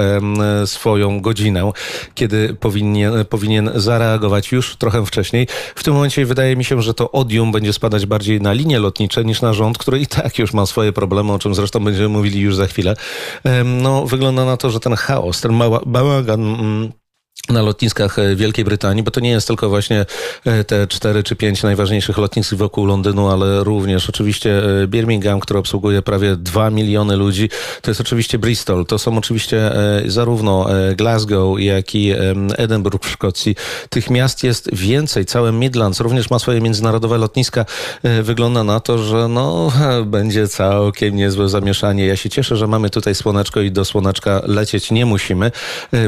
swoją 0.65 1.21
godzinę, 1.21 1.73
kiedy 2.15 2.57
powinien, 2.61 3.25
powinien 3.25 3.71
zareagować 3.75 4.53
już 4.53 4.77
trochę 4.77 5.07
wcześniej. 5.07 5.47
W 5.75 5.85
tym 5.85 5.95
momencie 5.95 6.27
wydaje 6.27 6.57
mi 6.57 6.65
się, 6.65 6.83
że 6.83 6.95
to 6.95 7.13
odium 7.13 7.53
będzie 7.53 7.73
spadać 7.73 8.07
bardziej 8.07 8.41
na 8.41 8.53
linie 8.53 8.79
lotnicze 8.79 9.25
niż 9.25 9.43
na 9.43 9.53
rząd, 9.53 9.79
który 9.79 10.01
i 10.01 10.07
tak 10.07 10.39
już 10.39 10.53
ma 10.53 10.67
swoje 10.67 10.93
problemy, 10.93 11.33
o 11.33 11.39
czym 11.39 11.55
zresztą 11.55 11.85
będziemy 11.85 12.09
mówili 12.09 12.41
już 12.41 12.57
za 12.57 12.67
chwilę. 12.67 12.97
No, 13.65 14.07
wygląda 14.07 14.45
na 14.45 14.57
to, 14.57 14.71
że 14.71 14.81
ten 14.81 14.95
chaos, 14.95 15.41
ten 15.41 15.59
bałagan 15.87 16.41
mm, 16.41 16.93
na 17.49 17.63
lotniskach 17.63 18.19
e, 18.19 18.37
Wielkiej 18.37 18.65
Brytanii, 18.65 19.03
bo 19.03 19.11
to 19.11 19.21
nie 19.21 19.31
jest 19.31 19.47
tylko 19.47 19.69
właśnie 19.69 20.07
e, 20.45 20.65
te 20.65 20.87
cztery 20.87 21.23
czy 21.23 21.37
pięć 21.37 21.63
najważniejszych 21.63 22.19
lotnisk 22.19 22.55
wokół 22.55 22.87
Londynu, 22.87 23.29
ale 23.29 23.65
również 23.65 24.09
oczywiście 24.09 24.63
e, 24.83 24.87
Birmingham, 24.87 25.41
który 25.41 25.61
obsługuje 25.61 26.03
prawie 26.03 26.37
dwa 26.37 26.71
miliony 26.71 27.17
ludzi. 27.17 27.51
To 27.83 27.91
jest 27.91 28.01
oczywiście 28.01 28.39
Bristol. 28.39 28.87
To 28.87 28.99
są 28.99 29.19
oczywiście 29.19 29.71
zarówno 30.07 30.67
Glasgow, 30.97 31.61
jak 31.61 31.95
i 31.95 32.13
Edinburgh 32.57 33.05
w 33.05 33.11
Szkocji. 33.11 33.57
Tych 33.91 34.11
miast 34.11 34.45
jest 34.45 34.75
więcej. 34.75 35.27
Całe 35.27 35.53
Midlands 35.53 36.01
również 36.01 36.31
ma 36.31 36.39
swoje 36.39 36.61
międzynarodowe 36.61 37.19
lotniska. 37.19 37.65
Wygląda 38.23 38.65
na 38.65 38.81
to, 38.81 38.99
że 38.99 39.29
no, 39.29 39.73
będzie 40.07 40.49
całkiem 40.49 41.17
niezłe 41.17 41.49
zamieszanie. 41.49 42.07
Ja 42.07 42.17
się 42.17 42.31
cieszę, 42.31 42.57
że 42.57 42.67
mamy 42.67 42.91
tutaj 42.91 43.15
słoneczko 43.15 43.61
i 43.61 43.71
do 43.71 43.85
słoneczka 43.85 44.43
lecieć 44.45 44.91
nie 44.91 45.07
musimy, 45.07 45.51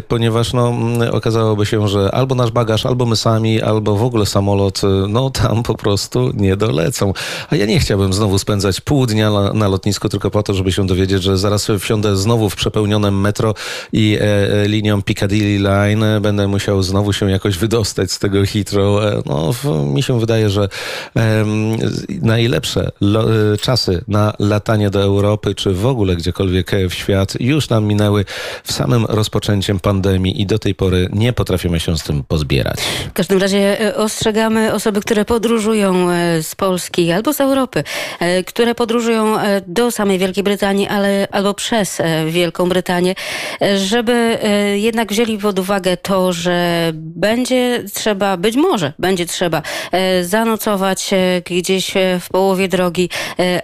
ponieważ 0.09 0.53
no, 0.53 0.73
okazałoby 1.21 1.67
się, 1.67 1.89
że 1.89 2.15
albo 2.15 2.35
nasz 2.35 2.51
bagaż, 2.51 2.87
albo 2.87 3.07
my 3.07 3.17
sami, 3.17 3.63
albo 3.63 3.97
w 3.97 4.03
ogóle 4.03 4.27
samolot, 4.27 4.81
no 5.09 5.31
tam 5.31 5.63
po 5.63 5.75
prostu 5.75 6.31
nie 6.35 6.57
dolecą. 6.57 7.13
A 7.51 7.57
ja 7.57 7.67
nie 7.67 7.81
chciałbym 7.81 8.13
znowu 8.13 8.39
spędzać 8.39 8.81
pół 8.81 9.07
dnia 9.07 9.31
na, 9.31 9.53
na 9.53 9.69
lotnisku 9.69 10.09
tylko 10.09 10.31
po 10.31 10.43
to, 10.43 10.55
żeby 10.55 10.73
się 10.73 10.87
dowiedzieć, 10.87 11.23
że 11.23 11.39
zaraz 11.39 11.69
wsiądę 11.79 12.17
znowu 12.17 12.51
w 12.51 12.57
przepełnionym 12.57 13.21
metro 13.21 13.55
i 13.93 14.19
e, 14.21 14.53
e 14.53 14.69
linią 14.69 15.03
Piccadilly 15.03 15.59
Line 15.59 16.21
będę 16.21 16.49
musiał 16.49 16.83
znowu 16.83 17.13
się 17.13 17.31
jakoś 17.31 17.59
wydostać 17.59 18.13
z 18.13 18.19
tego 18.19 18.47
Heathrow. 18.47 19.05
E, 19.05 19.23
no, 19.27 19.53
mi 19.85 20.03
się 20.03 20.21
wydaje, 20.21 20.51
że 20.51 20.69
e, 21.17 21.45
najlepsze 22.23 22.91
lo, 23.01 23.53
e, 23.53 23.57
czasy 23.57 24.05
na 24.09 24.33
latanie 24.39 24.91
do 24.91 25.03
Europy, 25.03 25.55
czy 25.55 25.75
w 25.75 25.87
ogóle 25.87 26.17
gdziekolwiek 26.17 26.71
w 26.91 26.95
świat 26.95 27.41
już 27.41 27.69
nam 27.69 27.85
minęły 27.85 28.25
w 28.65 28.73
samym 28.73 29.07
rozpoczęciem 29.07 29.81
pandemii 29.81 30.43
i 30.43 30.47
do 30.47 30.59
tej 30.59 30.75
pory 30.75 31.09
nie 31.13 31.33
potrafimy 31.33 31.81
się 31.81 31.99
z 31.99 32.03
tym 32.03 32.25
pozbierać. 32.25 32.81
W 33.11 33.13
każdym 33.13 33.39
razie 33.39 33.81
e, 33.81 33.97
ostrzegamy 33.97 34.73
osoby, 34.73 35.01
które 35.01 35.25
podróżują 35.25 36.11
e, 36.11 36.43
z 36.43 36.55
Polski 36.55 37.13
albo 37.13 37.33
z 37.33 37.41
Europy, 37.41 37.85
e, 38.21 38.45
które 38.45 38.75
podróżują 38.75 39.37
do 39.67 39.91
samej 39.91 40.19
Wielkiej 40.19 40.45
Brytanii, 40.45 40.87
ale 40.87 41.29
albo 41.31 41.55
przez 41.55 41.99
Wielką 42.29 42.69
Brytanię, 42.69 43.15
żeby 43.77 44.39
jednak 44.75 45.13
wzięli 45.13 45.39
pod 45.39 45.59
uwagę 45.59 45.97
to, 45.97 46.33
że 46.33 46.91
będzie 46.95 47.85
trzeba, 47.95 48.37
być 48.37 48.57
może 48.57 48.93
będzie 48.99 49.27
trzeba 49.27 49.63
zanocować 50.23 51.11
gdzieś 51.45 51.93
w 52.21 52.29
połowie 52.29 52.69
drogi 52.69 53.11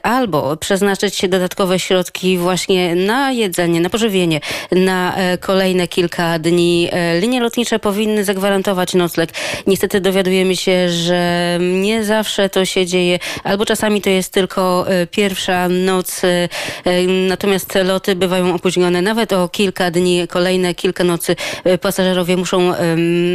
albo 0.03 0.57
przeznaczyć 0.57 1.29
dodatkowe 1.29 1.79
środki 1.79 2.39
właśnie 2.39 2.95
na 2.95 3.33
jedzenie, 3.33 3.81
na 3.81 3.91
pożywienie, 3.91 4.41
na 4.73 5.17
kolejne 5.41 5.89
kilka 5.89 6.39
dni. 6.39 6.91
Linie 7.37 7.45
lotnicze 7.45 7.79
powinny 7.79 8.25
zagwarantować 8.25 8.95
nocleg. 8.95 9.31
Niestety 9.67 10.01
dowiadujemy 10.01 10.57
się, 10.57 10.91
że 10.91 11.59
nie 11.61 12.05
zawsze 12.05 12.49
to 12.49 12.65
się 12.65 12.87
dzieje, 12.87 13.19
albo 13.45 13.67
czasami 13.67 14.01
to 14.01 14.11
jest 14.11 14.33
tylko 14.33 14.89
e, 14.89 15.07
pierwsza 15.07 15.69
noc, 15.69 16.25
e, 16.25 16.49
e, 16.85 17.03
natomiast 17.07 17.75
loty 17.85 18.15
bywają 18.15 18.55
opóźnione 18.55 19.03
nawet 19.03 19.33
o 19.33 19.49
kilka 19.49 19.91
dni, 19.91 20.29
kolejne 20.29 20.75
kilka 20.75 21.05
nocy 21.05 21.37
pasażerowie 21.81 22.37
muszą 22.37 22.73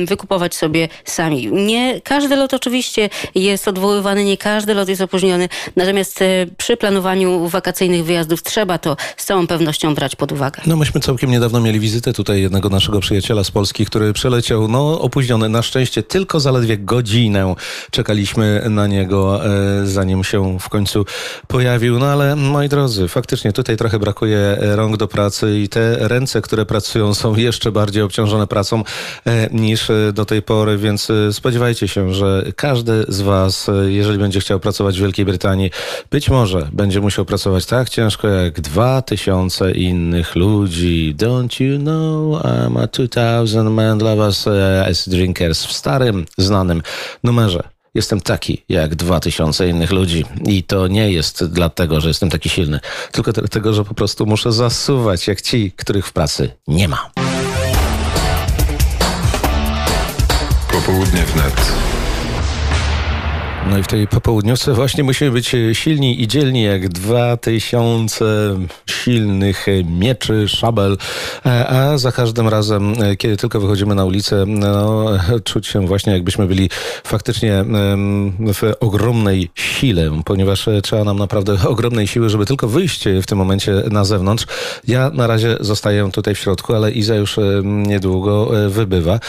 wykupować 0.06 0.56
sobie 0.56 0.88
sami. 1.06 1.48
Nie 1.52 2.02
każdy 2.04 2.36
lot 2.36 2.54
oczywiście 2.54 3.10
jest 3.36 3.68
odwoływany, 3.68 4.26
nie 4.26 4.38
każdy 4.38 4.74
lot 4.74 4.90
jest 4.90 5.02
opóźniony, 5.02 5.50
natomiast 5.76 6.20
przy 6.58 6.78
planowaniu 6.78 7.48
wakacyjnych 7.48 8.06
wyjazdów 8.06 8.44
trzeba 8.44 8.78
to 8.78 8.98
z 9.18 9.26
całą 9.26 9.48
pewnością 9.48 9.96
brać 9.96 10.16
pod 10.16 10.32
uwagę. 10.32 10.62
No 10.66 10.76
myśmy 10.76 11.02
całkiem 11.02 11.32
niedawno 11.32 11.60
mieli 11.60 11.80
wizytę 11.80 12.14
tutaj 12.14 12.42
jednego 12.42 12.70
naszego 12.70 13.00
przyjaciela 13.00 13.44
z 13.44 13.52
Polski, 13.52 13.86
który 13.92 14.14
przeleciał, 14.14 14.68
no 14.68 15.02
opóźniony 15.02 15.50
na 15.50 15.62
szczęście 15.62 16.04
tylko 16.04 16.40
zaledwie 16.40 16.78
godzinę. 16.78 17.56
Czekaliśmy 17.92 18.62
na 18.70 18.88
niego, 18.88 19.46
e, 19.46 19.86
zanim 19.88 20.24
się 20.24 20.60
w 20.60 20.70
końcu 20.70 21.06
pojawił. 21.48 22.00
No 22.00 22.06
ale 22.06 22.36
moi 22.36 22.70
drodzy, 22.70 23.08
faktycznie 23.08 23.54
tutaj 23.54 23.78
trochę 23.78 24.00
brakuje 24.00 24.58
rąk 24.62 24.98
do 24.98 25.08
pracy 25.08 25.60
i 25.60 25.70
te 25.70 26.08
ręce, 26.08 26.42
które 26.42 26.66
pracują 26.66 27.14
są 27.14 27.36
jeszcze 27.36 27.72
bardziej 27.72 28.04
obciążone 28.04 28.48
pracą 28.48 28.84
e, 29.26 29.50
niż 29.52 29.88
do 30.14 30.26
tej 30.26 30.42
pory, 30.42 30.78
więc 30.78 31.10
e, 31.10 31.34
spodziewajcie 31.34 31.88
się, 31.88 32.14
że 32.14 32.44
każdy 32.56 33.06
z 33.08 33.22
was, 33.22 33.72
jeżeli 33.88 34.18
będzie 34.18 34.40
chciał 34.40 34.60
pracować 34.60 34.98
w 34.98 35.02
Wielkiej 35.02 35.26
Brytanii, 35.26 35.72
być 36.12 36.30
może 36.30 36.68
będzie 36.72 37.02
musiał 37.02 37.26
pracować 37.26 37.66
tak 37.66 37.90
ciężko 37.90 38.28
jak 38.28 38.62
dwa 38.62 39.02
tysiące 39.02 39.72
innych 39.72 40.36
ludzi. 40.36 41.16
Don't 41.18 41.64
you 41.64 41.80
know 41.80 42.44
I'm 42.44 42.84
a 42.84 42.88
2000 42.88 43.81
dla 43.98 44.16
Was 44.16 44.48
as 44.90 45.10
Drinkers 45.10 45.66
w 45.66 45.72
starym, 45.72 46.26
znanym 46.38 46.82
numerze. 47.24 47.64
Jestem 47.94 48.22
taki 48.22 48.64
jak 48.70 48.96
dwa 48.96 49.20
tysiące 49.20 49.70
innych 49.70 49.92
ludzi 49.92 50.26
i 50.46 50.64
to 50.64 50.88
nie 50.88 51.12
jest 51.12 51.46
dlatego, 51.46 52.02
że 52.02 52.08
jestem 52.08 52.30
taki 52.30 52.50
silny, 52.50 52.80
tylko 53.12 53.32
dlatego, 53.32 53.74
że 53.74 53.86
po 53.86 53.94
prostu 53.94 54.26
muszę 54.26 54.52
zasuwać 54.52 55.28
jak 55.28 55.42
ci, 55.42 55.72
których 55.72 56.08
w 56.08 56.14
pracy 56.14 56.52
nie 56.68 56.88
ma. 56.88 57.12
Popołudnie 60.72 61.24
wnet. 61.24 61.91
No 63.70 63.78
i 63.78 63.84
w 63.84 63.88
tej 63.88 64.08
popołudniówce 64.08 64.74
właśnie 64.74 65.04
musimy 65.04 65.32
być 65.32 65.56
silni 65.74 66.22
i 66.22 66.28
dzielni 66.28 66.64
jak 66.64 66.90
dwa 66.90 67.38
tysiące 67.38 68.26
silnych 68.86 69.66
mieczy, 70.00 70.48
szabel, 70.48 70.98
a 71.68 71.98
za 71.98 72.12
każdym 72.12 72.48
razem, 72.48 72.94
kiedy 73.18 73.38
tylko 73.38 73.60
wychodzimy 73.60 73.96
na 73.96 74.06
ulicę, 74.06 74.44
no, 74.48 75.06
czuć 75.44 75.68
się 75.68 75.88
właśnie 75.88 76.14
jakbyśmy 76.14 76.48
byli 76.48 76.70
faktycznie 77.04 77.66
w 78.54 78.74
ogromnej 78.80 79.50
sile, 79.56 80.22
ponieważ 80.26 80.70
trzeba 80.84 81.04
nam 81.04 81.20
naprawdę 81.20 81.58
ogromnej 81.70 82.08
siły, 82.08 82.30
żeby 82.30 82.46
tylko 82.46 82.68
wyjść 82.68 83.04
w 83.22 83.26
tym 83.26 83.38
momencie 83.38 83.74
na 83.92 84.06
zewnątrz. 84.06 84.46
Ja 84.88 85.10
na 85.10 85.28
razie 85.28 85.58
zostaję 85.60 86.12
tutaj 86.12 86.36
w 86.36 86.40
środku, 86.40 86.74
ale 86.74 86.92
Iza 86.92 87.16
już 87.16 87.40
niedługo 87.64 88.52
wybywa, 88.70 89.20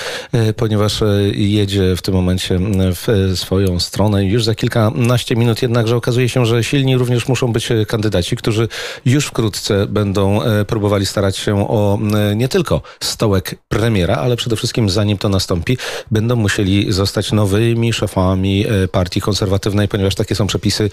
ponieważ 0.57 1.01
jedzie 1.35 1.97
w 1.97 2.03
tym 2.03 2.15
momencie 2.15 2.59
w 2.95 3.33
swoją 3.35 3.81
stronę. 3.81 4.22
Już 4.29 4.45
za 4.45 4.55
kilkanaście 4.55 5.37
minut 5.37 5.63
jednakże 5.63 5.97
okazuje 5.97 6.29
się, 6.29 6.47
że 6.47 6.65
silni 6.65 6.97
również 6.97 7.29
muszą 7.29 7.53
być 7.53 7.69
kandydaci, 7.89 8.37
którzy 8.37 8.69
już 9.05 9.27
wkrótce 9.27 9.87
będą 9.87 10.43
e, 10.43 10.65
próbowali 10.65 11.07
starać 11.07 11.37
się 11.37 11.69
o 11.69 11.99
e, 12.15 12.37
nie 12.37 12.49
tylko 12.49 12.83
stołek 13.01 13.55
premiera, 13.69 14.17
ale 14.17 14.37
przede 14.37 14.57
wszystkim 14.57 14.91
zanim 14.91 15.19
to 15.19 15.29
nastąpi, 15.29 15.79
będą 16.11 16.37
musieli 16.37 16.93
zostać 16.93 17.33
nowymi 17.33 17.93
szefami 17.93 18.67
e, 18.67 18.89
partii 18.89 19.21
konserwatywnej, 19.21 19.89
ponieważ 19.89 20.15
takie 20.15 20.35
są 20.35 20.47
przepisy. 20.47 20.91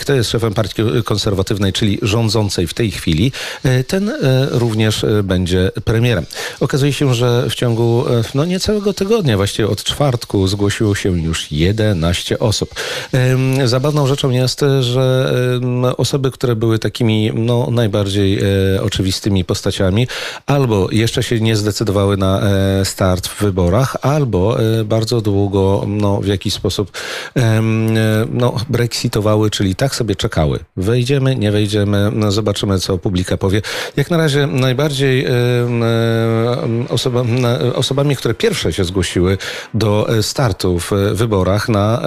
Kto 0.00 0.14
jest 0.14 0.30
szefem 0.30 0.54
partii 0.54 0.82
konserwatywnej, 1.04 1.72
czyli 1.72 1.98
rządzącej 2.02 2.66
w 2.66 2.74
tej 2.74 2.90
chwili, 2.90 3.32
ten 3.86 4.12
również 4.50 5.04
będzie 5.22 5.70
premierem. 5.84 6.26
Okazuje 6.60 6.92
się, 6.92 7.14
że 7.14 7.46
w 7.50 7.54
ciągu 7.54 8.04
no 8.34 8.44
niecałego 8.44 8.92
tygodnia, 8.92 9.36
właściwie 9.36 9.68
od 9.68 9.84
czwartku 9.84 10.48
zgłosiło 10.48 10.94
się 10.94 11.20
już 11.20 11.52
11 11.52 12.38
osób. 12.38 12.59
Zabawną 13.64 14.06
rzeczą 14.06 14.30
jest, 14.30 14.64
że 14.80 15.30
osoby, 15.96 16.30
które 16.30 16.56
były 16.56 16.78
takimi 16.78 17.32
no, 17.34 17.68
najbardziej 17.70 18.38
e, 18.76 18.82
oczywistymi 18.82 19.44
postaciami, 19.44 20.06
albo 20.46 20.88
jeszcze 20.90 21.22
się 21.22 21.40
nie 21.40 21.56
zdecydowały 21.56 22.16
na 22.16 22.40
e, 22.40 22.84
start 22.84 23.28
w 23.28 23.42
wyborach, 23.42 23.96
albo 24.02 24.60
e, 24.60 24.84
bardzo 24.84 25.20
długo 25.20 25.84
no, 25.86 26.20
w 26.20 26.26
jakiś 26.26 26.54
sposób 26.54 26.90
no, 28.30 28.54
brexitowały, 28.68 29.50
czyli 29.50 29.74
tak 29.74 29.94
sobie 29.94 30.16
czekały. 30.16 30.58
Wejdziemy, 30.76 31.36
nie 31.36 31.52
wejdziemy, 31.52 32.10
no, 32.14 32.32
zobaczymy, 32.32 32.78
co 32.78 32.98
publika 32.98 33.36
powie. 33.36 33.62
Jak 33.96 34.10
na 34.10 34.16
razie 34.16 34.46
najbardziej 34.46 35.26
osoba, 36.88 37.22
osobami, 37.74 38.16
które 38.16 38.34
pierwsze 38.34 38.72
się 38.72 38.84
zgłosiły 38.84 39.38
do 39.74 40.08
startu 40.22 40.78
w 40.78 40.90
wyborach 41.12 41.68
na 41.68 42.02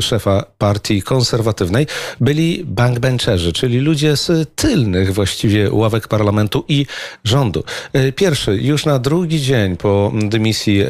szefa 0.00 0.44
partii 0.58 1.02
konserwatywnej 1.02 1.86
byli 2.20 2.64
bankbencherzy, 2.64 3.52
czyli 3.52 3.78
ludzie 3.78 4.16
z 4.16 4.48
tylnych 4.56 5.14
właściwie 5.14 5.72
ławek 5.72 6.08
parlamentu 6.08 6.64
i 6.68 6.86
rządu. 7.24 7.64
E, 7.92 8.12
pierwszy, 8.12 8.56
już 8.56 8.86
na 8.86 8.98
drugi 8.98 9.40
dzień 9.40 9.76
po 9.76 10.12
dymisji 10.28 10.80
e, 10.80 10.86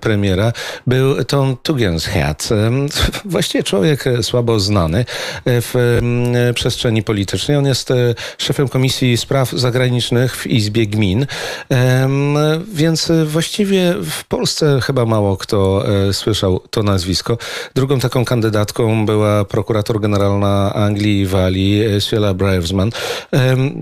premiera 0.00 0.52
był 0.86 1.24
Tom 1.24 1.56
Tugendhat. 1.62 2.48
Właściwie 3.24 3.64
człowiek 3.64 4.04
słabo 4.22 4.60
znany 4.60 5.04
w 5.46 6.00
przestrzeni 6.54 7.02
politycznej. 7.02 7.56
On 7.56 7.66
jest 7.66 7.92
szefem 8.38 8.68
Komisji 8.68 9.16
Spraw 9.16 9.50
Zagranicznych 9.50 10.36
w 10.36 10.46
Izbie 10.46 10.86
Gmin, 10.86 11.26
więc 12.74 13.12
właściwie 13.24 13.94
w 14.10 14.24
Polsce 14.24 14.80
chyba 14.82 15.04
mało 15.04 15.36
kto 15.36 15.84
słyszał 16.12 16.60
to 16.70 16.82
nazwisko. 16.82 17.38
Drugą 17.74 17.98
taką 17.98 18.24
kandydatką 18.24 19.06
była 19.06 19.44
prokurator 19.44 20.00
generalna 20.00 20.74
Anglii 20.74 21.20
i 21.20 21.26
Walii, 21.26 22.00
Sheila 22.00 22.34
Bravesman. 22.34 22.90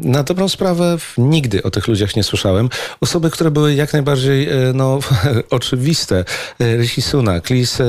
Na 0.02 0.22
dobrą 0.22 0.48
sprawę 0.48 0.96
nigdy 1.18 1.62
o 1.62 1.70
tych 1.70 1.88
ludziach 1.88 2.16
nie 2.16 2.22
słyszałem. 2.22 2.68
Osoby, 3.00 3.30
które 3.30 3.50
były 3.50 3.74
jak 3.74 3.92
najbardziej 3.92 4.48
e, 4.48 4.72
no, 4.74 4.98
oczywiste. 5.50 6.24
E, 6.60 6.76
Rishi 6.76 7.02
Sunak, 7.02 7.50
Liz 7.50 7.80
e, 7.80 7.84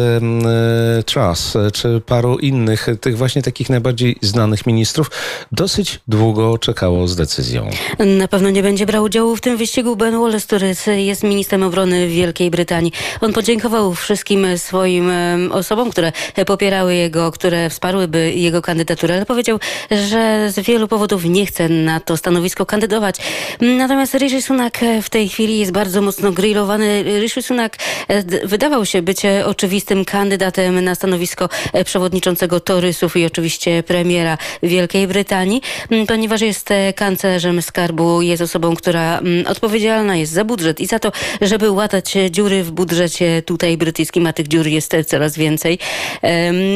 Truss, 1.05 1.53
czy 1.73 2.01
paru 2.05 2.37
innych, 2.37 2.87
tych 3.01 3.17
właśnie 3.17 3.41
takich 3.41 3.69
najbardziej 3.69 4.15
znanych 4.21 4.65
ministrów, 4.65 5.11
dosyć 5.51 5.99
długo 6.07 6.57
czekało 6.57 7.07
z 7.07 7.15
decyzją. 7.15 7.69
Na 7.99 8.27
pewno 8.27 8.49
nie 8.49 8.63
będzie 8.63 8.85
brał 8.85 9.03
udziału 9.03 9.35
w 9.35 9.41
tym 9.41 9.57
wyścigu 9.57 9.95
Ben 9.95 10.19
Wallace, 10.19 10.45
który 10.47 10.75
jest 10.97 11.23
ministrem 11.23 11.63
obrony 11.63 12.07
Wielkiej 12.07 12.51
Brytanii. 12.51 12.91
On 13.21 13.33
podziękował 13.33 13.93
wszystkim 13.93 14.57
swoim 14.57 15.11
osobom, 15.51 15.64
które 15.91 16.11
popierały 16.45 16.95
jego, 16.95 17.31
które 17.31 17.69
wsparłyby 17.69 18.33
jego 18.35 18.61
kandydaturę, 18.61 19.15
ale 19.15 19.25
powiedział, 19.25 19.59
że 19.91 20.51
z 20.51 20.59
wielu 20.59 20.87
powodów 20.87 21.25
nie 21.25 21.45
chce 21.45 21.69
na 21.69 21.99
to 21.99 22.17
stanowisko 22.17 22.65
kandydować. 22.65 23.15
Natomiast 23.61 24.13
Rishi 24.13 24.41
Sunak 24.41 24.79
w 25.01 25.09
tej 25.09 25.29
chwili 25.29 25.59
jest 25.59 25.71
bardzo 25.71 26.01
mocno 26.01 26.31
grillowany. 26.31 27.03
Rishi 27.19 27.43
Sunak 27.43 27.77
e, 28.07 28.47
wydawał 28.47 28.85
się 28.85 29.01
być 29.01 29.25
e, 29.25 29.45
oczywistym 29.45 30.05
kandydatem 30.05 30.83
na 30.83 30.95
stanowisko 30.95 31.49
e, 31.73 31.83
przewodniczącego 31.83 32.59
Torysów 32.59 33.17
i 33.17 33.25
oczywiście 33.25 33.83
premiera 33.83 34.37
Wielkiej 34.63 35.07
Brytanii, 35.07 35.61
ponieważ 36.07 36.41
jest 36.41 36.69
kanclerzem 36.95 37.61
skarbu, 37.61 38.21
jest 38.21 38.41
osobą, 38.41 38.75
która 38.75 39.21
odpowiedzialna 39.47 40.15
jest 40.15 40.33
za 40.33 40.45
budżet 40.45 40.79
i 40.79 40.85
za 40.85 40.99
to, 40.99 41.11
żeby 41.41 41.71
łatać 41.71 42.13
dziury 42.31 42.63
w 42.63 42.71
budżecie 42.71 43.41
tutaj 43.41 43.77
brytyjskim, 43.77 44.27
a 44.27 44.33
tych 44.33 44.47
dziur 44.47 44.67
jest 44.67 44.95
coraz 45.07 45.37
więcej. 45.37 45.54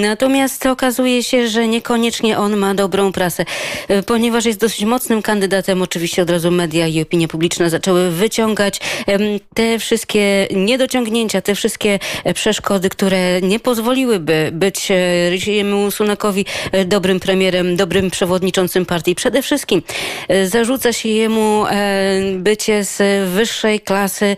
Natomiast 0.01 0.65
okazuje 0.65 1.23
się, 1.23 1.47
że 1.47 1.67
niekoniecznie 1.67 2.37
on 2.37 2.57
ma 2.57 2.75
dobrą 2.75 3.11
prasę, 3.11 3.45
e, 3.87 4.03
ponieważ 4.03 4.45
jest 4.45 4.59
dosyć 4.59 4.85
mocnym 4.85 5.21
kandydatem. 5.21 5.81
Oczywiście 5.81 6.21
od 6.21 6.29
razu 6.29 6.51
media 6.51 6.87
i 6.87 7.01
opinia 7.01 7.27
publiczna 7.27 7.69
zaczęły 7.69 8.11
wyciągać 8.11 8.79
te 9.53 9.79
wszystkie 9.79 10.47
niedociągnięcia, 10.51 11.41
te 11.41 11.55
wszystkie 11.55 11.99
e, 12.23 12.33
przeszkody, 12.33 12.89
które 12.89 13.41
nie 13.41 13.59
pozwoliłyby 13.59 14.49
być 14.53 14.91
e, 14.91 15.29
Rishiemu 15.29 15.91
Sunakowi 15.91 16.45
dobrym 16.85 17.19
premierem, 17.19 17.75
dobrym 17.75 18.11
przewodniczącym 18.11 18.85
partii. 18.85 19.15
Przede 19.15 19.41
wszystkim 19.41 19.81
zarzuca 20.45 20.93
się 20.93 21.09
jemu 21.09 21.65
bycie 22.33 22.83
z 22.83 23.29
wyższej 23.29 23.79
klasy, 23.79 24.35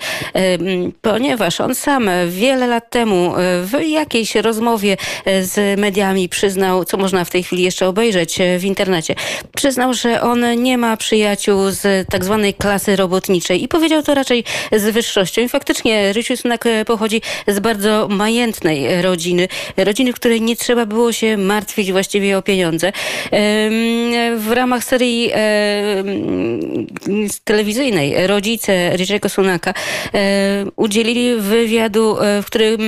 ponieważ 1.01 1.62
on 1.62 1.75
sam 1.75 2.10
wiele 2.27 2.67
lat 2.67 2.89
temu 2.89 3.34
w 3.63 3.82
jakiejś 3.88 4.31
rozmowie 4.36 4.98
z 5.41 5.80
mediami 5.80 6.30
przyznał, 6.30 6.86
co 6.86 6.98
można 6.98 7.26
w 7.26 7.30
tej 7.30 7.44
chwili 7.44 7.63
jeszcze 7.63 7.88
obejrzeć 7.88 8.41
e, 8.41 8.60
w 8.60 8.65
internecie, 8.65 9.15
przyznał, 9.56 9.94
że 9.94 10.22
on 10.22 10.63
nie 10.63 10.78
ma 10.78 10.98
przyjaciół 10.98 11.72
z 11.72 12.10
tak 12.10 12.24
zwanej 12.24 12.54
klasy 12.54 12.96
robotniczej 12.96 13.63
i 13.63 13.67
powiedział 13.67 14.04
to 14.04 14.13
raczej 14.13 14.44
z 14.72 14.94
wyższością. 14.94 15.41
I 15.41 15.50
faktycznie 15.50 16.13
Rysiu 16.13 16.38
Sunak 16.38 16.65
e, 16.65 16.86
pochodzi 16.86 17.22
z 17.48 17.60
bardzo 17.60 18.08
majętnej 18.08 19.02
rodziny, 19.02 19.48
rodziny, 19.78 20.13
której 20.13 20.41
nie 20.41 20.56
trzeba 20.56 20.86
było 20.86 21.12
się 21.12 21.38
martwić 21.38 21.91
właściwie 21.91 22.38
o 22.38 22.41
pieniądze. 22.41 22.91
W 24.38 24.52
ramach 24.54 24.84
serii 24.84 25.32
telewizyjnej 27.44 28.28
rodzice 28.28 28.98
Rysiego 28.98 29.30
Sunaka 29.30 29.74
e, 30.13 30.65
udzielili 30.76 31.36
wywiadu, 31.36 32.17
w 32.41 32.46
którym 32.46 32.80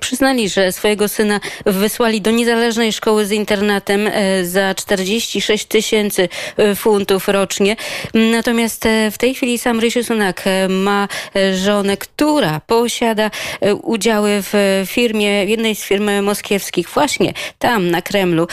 Przyznali, 0.00 0.48
że 0.48 0.72
swojego 0.72 1.08
syna 1.08 1.40
wysłali 1.66 2.20
do 2.20 2.30
niezależnej 2.30 2.92
szkoły 2.92 3.26
z 3.26 3.30
internatem 3.32 4.06
e, 4.06 4.44
za 4.44 4.74
46 4.74 5.66
tysięcy 5.66 6.28
e, 6.56 6.74
funtów 6.74 7.28
rocznie. 7.28 7.76
Natomiast 8.14 8.86
e, 8.86 9.10
w 9.10 9.18
tej 9.18 9.34
chwili 9.34 9.58
sam 9.58 9.80
Rishi 9.80 10.04
Sunak 10.04 10.44
ma 10.68 11.08
żonę, 11.64 11.96
która 11.96 12.60
posiada 12.66 13.30
udziały 13.82 14.30
w 14.42 14.84
firmie, 14.86 15.46
w 15.46 15.48
jednej 15.48 15.74
z 15.74 15.84
firm 15.84 16.10
moskiewskich, 16.22 16.88
właśnie 16.88 17.32
tam 17.58 17.90
na 17.90 18.02
Kremlu. 18.02 18.46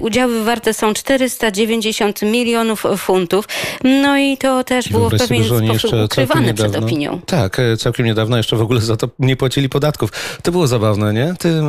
Udziały 0.00 0.44
warte 0.44 0.74
są 0.74 0.94
490 0.94 2.22
milionów 2.22 2.84
funtów. 2.96 3.48
No 3.84 4.18
i 4.18 4.36
to 4.36 4.64
też 4.64 4.88
było 4.88 5.10
w 5.10 5.18
pewien 5.18 5.44
sposób 5.44 5.92
ukrywane 6.04 6.54
przed 6.54 6.76
opinią. 6.76 7.20
Tak, 7.26 7.56
całkiem 7.78 8.06
niedawno 8.06 8.36
jeszcze 8.36 8.56
w 8.56 8.62
ogóle 8.62 8.80
za 8.80 8.96
to 8.96 9.08
nie 9.18 9.36
płacili 9.36 9.68
podatków. 9.68 10.10
To 10.42 10.52
było 10.52 10.66
zabawne, 10.78 11.12
nie? 11.12 11.34
Ty 11.38 11.60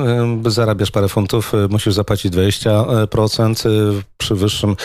zarabiasz 0.45 0.91
parę 0.91 1.07
funtów, 1.07 1.53
y, 1.53 1.67
musisz 1.69 1.93
zapłacić 1.93 2.33
20%, 2.33 3.65
y, 3.65 3.69
przy, 4.17 4.35
wyższym, 4.35 4.75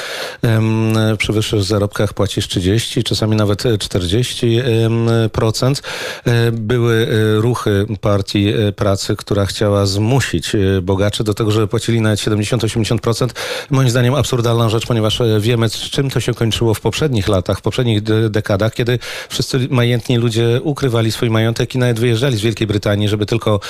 y, 1.12 1.16
przy 1.16 1.32
wyższych 1.32 1.62
zarobkach 1.62 2.14
płacisz 2.14 2.48
30, 2.48 3.02
czasami 3.02 3.36
nawet 3.36 3.62
40%. 3.78 5.82
Y, 6.26 6.52
były 6.52 7.08
ruchy 7.40 7.86
partii 8.00 8.52
pracy, 8.76 9.16
która 9.16 9.46
chciała 9.46 9.86
zmusić 9.86 10.52
bogaczy 10.82 11.24
do 11.24 11.34
tego, 11.34 11.50
żeby 11.50 11.68
płacili 11.68 12.00
nawet 12.00 12.20
70-80%. 12.20 13.28
Moim 13.70 13.90
zdaniem 13.90 14.14
absurdalna 14.14 14.68
rzecz, 14.68 14.86
ponieważ 14.86 15.22
wiemy, 15.40 15.68
z 15.68 15.72
czym 15.72 16.10
to 16.10 16.20
się 16.20 16.34
kończyło 16.34 16.74
w 16.74 16.80
poprzednich 16.80 17.28
latach, 17.28 17.58
w 17.58 17.62
poprzednich 17.62 18.02
dekadach, 18.30 18.74
kiedy 18.74 18.98
wszyscy 19.28 19.68
majętni 19.70 20.16
ludzie 20.16 20.60
ukrywali 20.62 21.12
swój 21.12 21.30
majątek 21.30 21.74
i 21.74 21.78
nawet 21.78 22.00
wyjeżdżali 22.00 22.36
z 22.36 22.40
Wielkiej 22.40 22.66
Brytanii, 22.66 23.08
żeby 23.08 23.26
tylko 23.26 23.60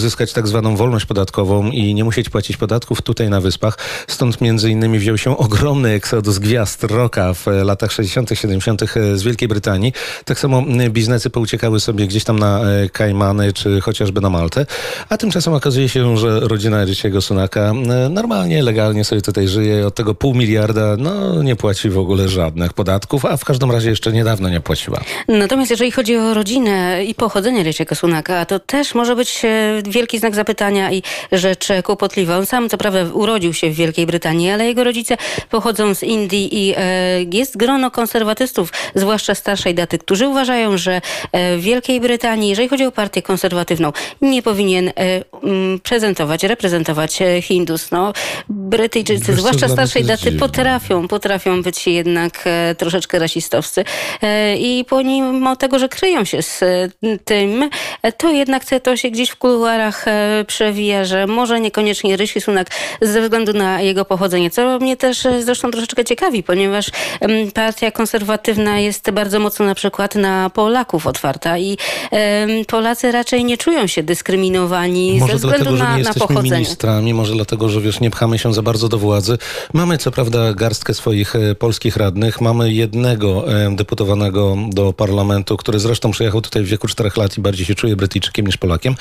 uzyskać 0.00 0.32
tak 0.32 0.48
zwaną 0.48 0.76
wolność 0.76 1.06
podatkową 1.06 1.70
i 1.70 1.94
nie 1.94 2.04
musieć 2.04 2.28
płacić 2.28 2.56
podatków 2.56 3.02
tutaj 3.02 3.30
na 3.30 3.40
Wyspach. 3.40 3.78
Stąd 4.08 4.40
między 4.40 4.70
innymi 4.70 4.98
wziął 4.98 5.18
się 5.18 5.36
ogromny 5.36 5.88
eksodus 5.90 6.38
gwiazd 6.38 6.84
rocka 6.84 7.34
w 7.34 7.46
latach 7.46 7.92
60., 7.92 8.30
70. 8.34 8.82
z 9.14 9.22
Wielkiej 9.22 9.48
Brytanii. 9.48 9.92
Tak 10.24 10.38
samo 10.38 10.62
biznesy 10.90 11.30
pouciekały 11.30 11.80
sobie 11.80 12.06
gdzieś 12.06 12.24
tam 12.24 12.38
na 12.38 12.60
Kajmany 12.92 13.52
czy 13.52 13.80
chociażby 13.80 14.20
na 14.20 14.30
Maltę. 14.30 14.66
A 15.08 15.16
tymczasem 15.16 15.54
okazuje 15.54 15.88
się, 15.88 16.16
że 16.16 16.40
rodzina 16.40 16.84
Ryciego 16.84 17.20
Sunaka 17.22 17.72
normalnie, 18.10 18.62
legalnie 18.62 19.04
sobie 19.04 19.22
tutaj 19.22 19.48
żyje. 19.48 19.86
Od 19.86 19.94
tego 19.94 20.14
pół 20.14 20.34
miliarda 20.34 20.96
no, 20.98 21.42
nie 21.42 21.56
płaci 21.56 21.90
w 21.90 21.98
ogóle 21.98 22.28
żadnych 22.28 22.72
podatków, 22.72 23.24
a 23.24 23.36
w 23.36 23.44
każdym 23.44 23.70
razie 23.70 23.90
jeszcze 23.90 24.12
niedawno 24.12 24.48
nie 24.48 24.60
płaciła. 24.60 25.00
Natomiast 25.28 25.70
jeżeli 25.70 25.90
chodzi 25.90 26.16
o 26.16 26.34
rodzinę 26.34 27.04
i 27.04 27.14
pochodzenie 27.14 27.62
Ryciego 27.62 27.94
Sunaka, 27.94 28.46
to 28.46 28.58
też 28.58 28.94
może 28.94 29.16
być 29.16 29.42
e, 29.44 29.82
wielki 29.90 30.18
znak 30.18 30.34
zapytania 30.34 30.92
i 30.92 31.02
rzecz 31.32 31.68
kłopotliwa. 31.84 32.38
On 32.38 32.46
sam 32.46 32.68
co 32.68 32.78
prawda 32.78 33.04
urodził 33.12 33.54
się 33.54 33.70
w 33.70 33.74
Wielkiej 33.74 34.06
Brytanii, 34.06 34.50
ale 34.50 34.66
jego 34.66 34.84
rodzice 34.84 35.16
pochodzą 35.50 35.94
z 35.94 36.02
Indii 36.02 36.68
i 36.68 36.74
e, 36.76 37.22
jest 37.32 37.56
grono 37.56 37.90
konserwatystów, 37.90 38.72
zwłaszcza 38.94 39.34
starszej 39.34 39.74
daty, 39.74 39.98
którzy 39.98 40.28
uważają, 40.28 40.78
że 40.78 41.00
e, 41.32 41.56
w 41.56 41.60
Wielkiej 41.60 42.00
Brytanii, 42.00 42.50
jeżeli 42.50 42.68
chodzi 42.68 42.84
o 42.84 42.92
partię 42.92 43.22
konserwatywną, 43.22 43.92
nie 44.22 44.42
powinien 44.42 44.92
prezentować, 45.82 46.42
reprezentować 46.42 47.18
Hindus. 47.42 47.90
No, 47.90 48.12
Brytyjczycy, 48.48 49.34
zwłaszcza 49.34 49.68
starszej 49.68 50.04
daty, 50.04 50.32
potrafią, 50.32 51.08
potrafią 51.08 51.62
być 51.62 51.86
jednak 51.86 52.44
troszeczkę 52.78 53.18
rasistowscy 53.18 53.84
i 54.58 54.84
pomimo 54.88 55.56
tego, 55.56 55.78
że 55.78 55.88
kryją 55.88 56.24
się 56.24 56.42
z 56.42 56.60
tym, 57.24 57.70
to 58.16 58.30
jednak 58.30 58.64
to 58.82 58.96
się 58.96 59.10
gdzieś 59.10 59.30
w 59.30 59.36
kuluarach 59.36 59.79
e, 59.88 60.44
przewija, 60.46 61.04
że 61.04 61.26
może 61.26 61.60
niekoniecznie 61.60 62.16
Rysi 62.16 62.40
Sunak 62.40 62.70
ze 63.02 63.22
względu 63.22 63.52
na 63.52 63.80
jego 63.80 64.04
pochodzenie, 64.04 64.50
co 64.50 64.78
mnie 64.78 64.96
też 64.96 65.26
e, 65.26 65.42
zresztą 65.42 65.70
troszeczkę 65.70 66.04
ciekawi, 66.04 66.42
ponieważ 66.42 66.90
partia 67.54 67.90
konserwatywna 67.90 68.78
jest 68.78 69.10
bardzo 69.10 69.40
mocno 69.40 69.66
na 69.66 69.74
przykład 69.74 70.14
na 70.14 70.50
Polaków 70.50 71.06
otwarta 71.06 71.58
i 71.58 71.78
Polacy 72.66 73.12
raczej 73.12 73.44
nie 73.44 73.58
czują 73.58 73.86
się 73.86 74.02
dyskryminowani 74.02 75.16
może 75.20 75.32
ze 75.32 75.38
względu 75.38 75.64
dlatego, 75.64 75.84
na, 75.84 75.90
że 75.90 75.98
nie 75.98 76.04
na 76.04 76.14
pochodzenie. 76.14 76.50
ministrami, 76.50 77.14
może 77.14 77.34
dlatego, 77.34 77.68
że 77.68 77.80
wiesz, 77.80 78.00
nie 78.00 78.10
pchamy 78.10 78.38
się 78.38 78.54
za 78.54 78.62
bardzo 78.62 78.88
do 78.88 78.98
władzy. 78.98 79.38
Mamy 79.72 79.98
co 79.98 80.10
prawda 80.10 80.54
garstkę 80.54 80.94
swoich 80.94 81.36
e, 81.36 81.54
polskich 81.54 81.96
radnych, 81.96 82.40
mamy 82.40 82.72
jednego 82.72 83.44
deputowanego 83.70 84.56
do 84.68 84.92
parlamentu, 84.92 85.56
który 85.56 85.78
zresztą 85.78 86.10
przyjechał 86.10 86.40
tutaj 86.40 86.62
w 86.62 86.66
wieku 86.66 86.88
4 86.88 87.10
lat 87.16 87.38
i 87.38 87.40
bardziej 87.40 87.66
się 87.66 87.74
czuje 87.74 87.96
Brytyjczykiem 87.96 88.46
niż 88.46 88.56
Polakiem, 88.56 88.94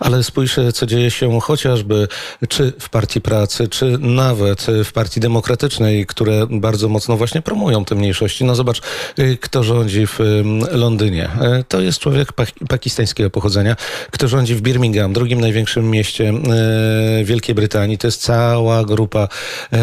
ale 0.00 0.22
spójrz, 0.26 0.56
co 0.74 0.86
dzieje 0.86 1.10
się 1.10 1.40
chociażby 1.40 2.08
czy 2.48 2.72
w 2.78 2.88
Partii 2.88 3.20
Pracy, 3.20 3.68
czy 3.68 3.98
nawet 3.98 4.66
w 4.84 4.92
Partii 4.92 5.20
Demokratycznej, 5.20 6.06
które 6.06 6.46
bardzo 6.50 6.88
mocno 6.88 7.16
właśnie 7.16 7.42
promują 7.42 7.84
te 7.84 7.94
mniejszości. 7.94 8.44
No 8.44 8.54
zobacz, 8.54 8.82
y, 9.18 9.38
kto 9.40 9.62
rządzi 9.62 10.06
w 10.06 10.18
Londynie. 10.70 11.28
E, 11.40 11.64
to 11.68 11.80
jest 11.80 11.98
człowiek 11.98 12.32
pakistańskiego 12.68 13.30
pochodzenia, 13.30 13.76
kto 14.10 14.28
rządzi 14.28 14.54
w 14.54 14.60
Birmingham, 14.60 15.12
drugim 15.12 15.40
największym 15.40 15.90
mieście 15.90 16.28
e, 16.28 17.24
Wielkiej 17.24 17.54
Brytanii. 17.54 17.98
To 17.98 18.06
jest 18.06 18.22
cała 18.22 18.84
grupa 18.84 19.28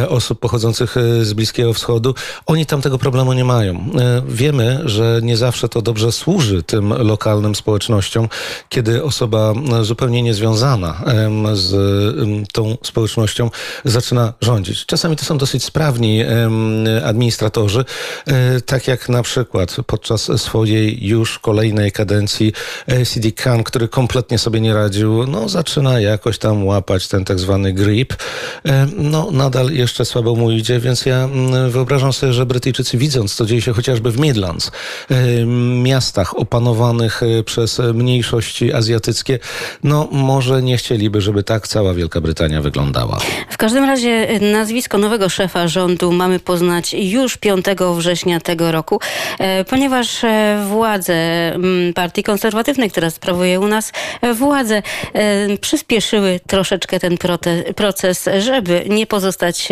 osób 0.09 0.39
pochodzących 0.39 0.95
z 1.21 1.33
Bliskiego 1.33 1.73
Wschodu. 1.73 2.15
Oni 2.45 2.65
tam 2.65 2.81
tego 2.81 2.97
problemu 2.97 3.33
nie 3.33 3.45
mają. 3.45 3.89
Wiemy, 4.27 4.79
że 4.85 5.19
nie 5.23 5.37
zawsze 5.37 5.69
to 5.69 5.81
dobrze 5.81 6.11
służy 6.11 6.63
tym 6.63 6.93
lokalnym 6.93 7.55
społecznościom, 7.55 8.27
kiedy 8.69 9.03
osoba 9.03 9.53
zupełnie 9.81 10.21
niezwiązana 10.33 11.01
z 11.53 11.71
tą 12.51 12.77
społecznością 12.83 13.49
zaczyna 13.85 14.33
rządzić. 14.41 14.85
Czasami 14.85 15.15
to 15.15 15.25
są 15.25 15.37
dosyć 15.37 15.63
sprawni 15.63 16.23
administratorzy, 17.03 17.85
e, 18.27 18.61
tak 18.61 18.87
jak 18.87 19.09
na 19.09 19.23
przykład 19.23 19.75
podczas 19.87 20.41
swojej 20.41 21.07
już 21.07 21.39
kolejnej 21.39 21.91
kadencji 21.91 22.53
e, 22.87 23.05
CD 23.05 23.31
Khan, 23.31 23.63
który 23.63 23.87
kompletnie 23.87 24.37
sobie 24.37 24.61
nie 24.61 24.73
radził, 24.73 25.27
no 25.27 25.49
zaczyna 25.49 25.99
jakoś 25.99 26.37
tam 26.37 26.65
łapać 26.65 27.07
ten 27.07 27.25
tak 27.25 27.39
zwany 27.39 27.73
grip. 27.73 28.13
E, 28.65 28.87
no 28.97 29.31
nadal 29.31 29.71
jeszcze 29.71 30.05
słabo 30.05 30.35
mu 30.35 30.51
idzie, 30.51 30.79
więc 30.79 31.05
ja 31.05 31.29
wyobrażam 31.69 32.13
sobie, 32.13 32.33
że 32.33 32.45
Brytyjczycy 32.45 32.97
widząc, 32.97 33.35
co 33.35 33.45
dzieje 33.45 33.61
się 33.61 33.73
chociażby 33.73 34.11
w 34.11 34.19
Midlands, 34.19 34.71
miastach 35.83 36.37
opanowanych 36.37 37.21
przez 37.45 37.81
mniejszości 37.93 38.73
azjatyckie, 38.73 39.39
no 39.83 40.07
może 40.23 40.61
nie 40.61 40.77
chcieliby, 40.77 41.21
żeby 41.21 41.43
tak 41.43 41.67
cała 41.67 41.93
Wielka 41.93 42.21
Brytania 42.21 42.61
wyglądała. 42.61 43.19
W 43.49 43.57
każdym 43.57 43.83
razie 43.83 44.29
y, 44.31 44.39
nazwisko 44.39 44.97
nowego 44.97 45.29
szefa 45.29 45.67
rządu 45.67 46.11
mamy 46.11 46.39
poznać 46.39 46.93
już 46.93 47.37
5 47.37 47.65
września 47.97 48.39
tego 48.39 48.71
roku, 48.71 48.99
e, 49.39 49.65
ponieważ 49.65 50.23
e, 50.23 50.63
władze 50.69 51.13
mm, 51.53 51.93
Partii 51.93 52.23
Konserwatywnej, 52.23 52.91
która 52.91 53.09
sprawuje 53.09 53.59
u 53.59 53.67
nas 53.67 53.91
e, 54.21 54.33
władzę, 54.33 54.81
przyspieszyły 55.61 56.39
troszeczkę 56.47 56.99
ten 56.99 57.17
proces, 57.75 58.29
żeby 58.39 58.85
nie 58.89 59.07
pozostać 59.07 59.69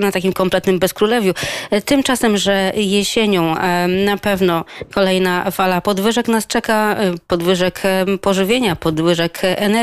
na 0.00 0.12
takim 0.12 0.32
kompletnym 0.32 0.78
bezkrólewiu. 0.78 1.32
Tymczasem, 1.84 2.36
że 2.36 2.72
jesienią 2.76 3.54
na 4.04 4.16
pewno 4.16 4.64
kolejna 4.94 5.50
fala 5.50 5.80
podwyżek 5.80 6.28
nas 6.28 6.46
czeka, 6.46 6.96
podwyżek 7.26 7.82
pożywienia, 8.20 8.76
podwyżek 8.76 9.38
energii. 9.42 9.77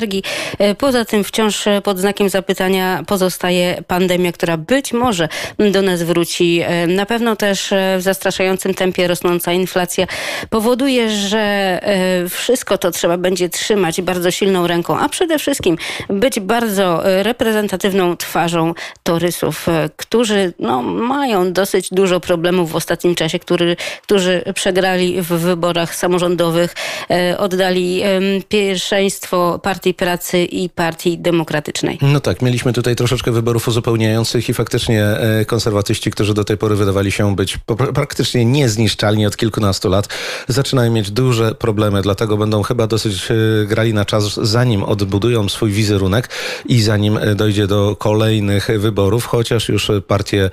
Poza 0.78 1.06
tym 1.06 1.24
wciąż 1.24 1.66
pod 1.84 2.00
znakiem 2.00 2.30
zapytania 2.30 3.04
pozostaje 3.08 3.84
pandemia, 3.88 4.32
która 4.32 4.58
być 4.58 4.94
może 4.94 5.28
do 5.72 5.82
nas 5.82 6.04
wróci. 6.04 6.64
Na 6.88 7.06
pewno 7.06 7.36
też 7.36 7.74
w 7.98 8.02
zastraszającym 8.02 8.74
tempie 8.74 9.08
rosnąca 9.08 9.54
inflacja 9.54 10.08
powoduje, 10.50 11.10
że 11.10 11.40
e, 11.84 12.30
wszystko 12.30 12.78
to 12.78 12.92
trzeba 12.92 13.18
będzie 13.18 13.50
trzymać 13.50 14.02
bardzo 14.02 14.32
silną 14.32 14.68
ręką, 14.68 15.00
a 15.00 15.10
przede 15.10 15.40
wszystkim 15.40 15.78
być 16.10 16.40
bardzo 16.40 17.02
reprezentatywną 17.04 18.18
twarzą 18.18 18.74
torysów, 19.04 19.70
e, 19.70 19.90
którzy 19.96 20.54
no, 20.60 20.82
mają 20.84 21.54
dosyć 21.54 21.90
dużo 21.92 22.20
problemów 22.20 22.72
w 22.72 22.76
ostatnim 22.76 23.16
czasie, 23.16 23.40
który, 23.40 23.76
którzy 24.02 24.44
przegrali 24.56 25.22
w 25.22 25.28
wyborach 25.28 25.96
samorządowych, 25.96 26.76
e, 27.10 27.38
oddali 27.38 28.04
pierwszeństwo 28.50 29.60
Partii 29.64 29.85
Pracy 29.94 30.46
i 30.46 30.70
Partii 30.70 31.18
Demokratycznej. 31.18 31.98
No 32.02 32.20
tak, 32.20 32.42
mieliśmy 32.42 32.74
tutaj 32.74 32.96
troszeczkę 32.96 33.32
wyborów 33.32 33.68
uzupełniających 33.68 34.50
i 34.50 34.54
faktycznie 34.54 35.04
e, 35.04 35.46
konserwatyści, 35.46 36.12
którzy 36.12 36.34
do 36.34 36.44
tej 36.44 36.58
pory 36.58 36.76
wydawali 36.76 37.12
się 37.12 37.36
być 37.36 37.58
praktycznie 37.94 38.46
niezniszczalni 38.46 39.26
od 39.26 39.38
kilkunastu 39.38 39.90
lat, 39.90 40.08
zaczynają 40.48 40.92
mieć 40.92 41.12
duże 41.12 41.56
problemy, 41.56 42.02
dlatego 42.02 42.38
będą 42.38 42.64
chyba 42.64 42.88
dosyć 42.88 43.32
e, 43.32 43.66
grali 43.66 43.94
na 43.94 44.06
czas, 44.06 44.40
zanim 44.42 44.84
odbudują 44.84 45.50
swój 45.50 45.72
wizerunek 45.72 46.30
i 46.66 46.82
zanim 46.82 47.18
e, 47.18 47.36
dojdzie 47.36 47.68
do 47.68 47.96
kolejnych 47.96 48.68
wyborów, 48.78 49.26
chociaż 49.26 49.70
już 49.70 49.92
partie, 50.08 50.50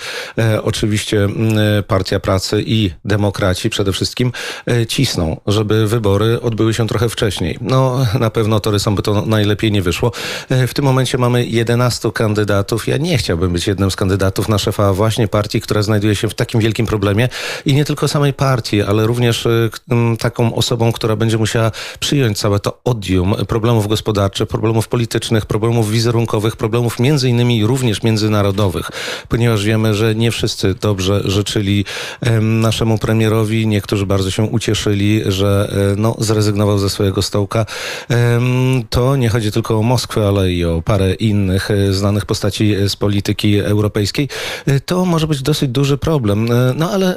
oczywiście 0.63 1.29
Partia 1.87 2.21
Pracy 2.21 2.63
i 2.67 2.91
Demokraci 3.05 3.71
przede 3.71 3.93
wszystkim 3.93 4.33
cisną, 4.89 5.41
żeby 5.47 5.87
wybory 5.87 6.41
odbyły 6.41 6.75
się 6.75 6.89
trochę 6.89 7.09
wcześniej. 7.09 7.59
No 7.61 8.07
na 8.21 8.31
pewno 8.31 8.61
Torresom 8.61 8.95
by 8.95 9.03
najlepiej 9.27 9.73
nie 9.73 9.83
wyszło. 9.83 10.13
W 10.51 10.75
tym 10.75 10.85
momencie 10.85 11.19
mamy 11.19 11.47
11 11.47 12.13
kandydatów. 12.13 12.89
Ja 12.89 12.97
nie 12.97 13.19
chciałbym 13.19 13.53
być 13.53 13.67
jednym 13.67 13.91
z 13.91 13.97
kandydatów 13.97 14.49
na 14.49 14.59
szefa 14.59 14.93
właśnie 14.93 15.29
partii, 15.29 15.61
która 15.61 15.83
znajduje 15.83 16.17
się 16.17 16.29
w 16.29 16.35
takim 16.35 16.61
wielkim 16.61 16.87
problemie 16.87 17.29
i 17.67 17.75
nie 17.75 17.85
tylko 17.85 18.09
samej 18.09 18.33
partii, 18.33 18.83
ale 18.83 19.07
również 19.07 19.47
y, 19.47 19.71
taką 20.19 20.55
osobą, 20.55 20.93
która 20.93 21.17
będzie 21.17 21.39
musiała 21.39 21.71
przyjąć 22.01 22.39
całe 22.39 22.61
to 22.61 22.81
odium 22.85 23.35
problemów 23.49 23.89
gospodarczych, 23.89 24.49
problemów 24.49 24.89
politycznych, 24.89 25.47
problemów 25.47 25.91
wizerunkowych, 25.91 26.57
problemów 26.57 26.99
między 26.99 27.29
innymi 27.29 27.67
również 27.67 28.03
międzynarodowych, 28.03 28.91
ponieważ 29.29 29.65
wiemy, 29.65 29.95
że 29.95 30.15
nie 30.15 30.31
wszyscy 30.31 30.75
dobrze 30.75 31.21
życzyli 31.25 31.85
naszemu 32.41 32.99
premierowi. 32.99 33.67
Niektórzy 33.67 34.07
bardzo 34.07 34.31
się 34.31 34.43
ucieszyli, 34.43 35.23
że 35.27 35.73
e, 35.93 35.97
no, 35.97 36.17
zrezygnował 36.19 36.79
ze 36.79 36.91
swojego 36.91 37.23
stołka. 37.23 37.67
To 38.91 39.12
nie 39.17 39.29
chodzi 39.29 39.53
tylko 39.53 39.79
o 39.79 39.83
Moskwę, 39.83 40.29
ale 40.29 40.53
i 40.53 40.65
o 40.65 40.83
parę 40.83 41.15
innych 41.15 41.71
e, 41.71 41.93
znanych 41.93 42.27
postaci 42.27 42.75
e, 42.75 42.89
z 42.89 42.97
polityki 42.97 43.59
europejskiej, 43.59 44.29
e, 44.67 44.81
to 44.81 45.05
może 45.05 45.27
być 45.27 45.43
dosyć 45.43 45.71
duży 45.71 45.99
problem. 45.99 46.49
No 46.75 46.91
ale 46.91 47.17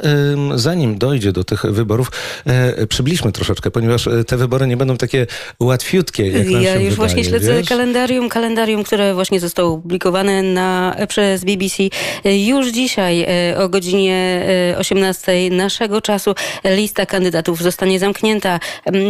zanim 0.55 0.97
dojdzie 0.97 1.31
do 1.31 1.43
tych 1.43 1.65
wyborów, 1.65 2.11
przybliżmy 2.89 3.31
troszeczkę, 3.31 3.71
ponieważ 3.71 4.09
te 4.27 4.37
wybory 4.37 4.67
nie 4.67 4.77
będą 4.77 4.97
takie 4.97 5.27
łatwiutkie, 5.59 6.27
jak 6.27 6.49
nam 6.49 6.61
Ja 6.61 6.73
już 6.73 6.83
wydaje, 6.83 6.91
właśnie 6.91 7.23
śledzę 7.23 7.53
wiesz? 7.53 7.69
kalendarium, 7.69 8.29
kalendarium, 8.29 8.83
które 8.83 9.13
właśnie 9.13 9.39
zostało 9.39 9.73
opublikowane 9.73 10.43
na, 10.43 10.95
przez 11.07 11.43
BBC. 11.43 11.83
Już 12.25 12.67
dzisiaj 12.67 13.25
o 13.57 13.69
godzinie 13.69 14.45
18 14.77 15.49
naszego 15.49 16.01
czasu 16.01 16.35
lista 16.65 17.05
kandydatów 17.05 17.61
zostanie 17.61 17.99
zamknięta. 17.99 18.59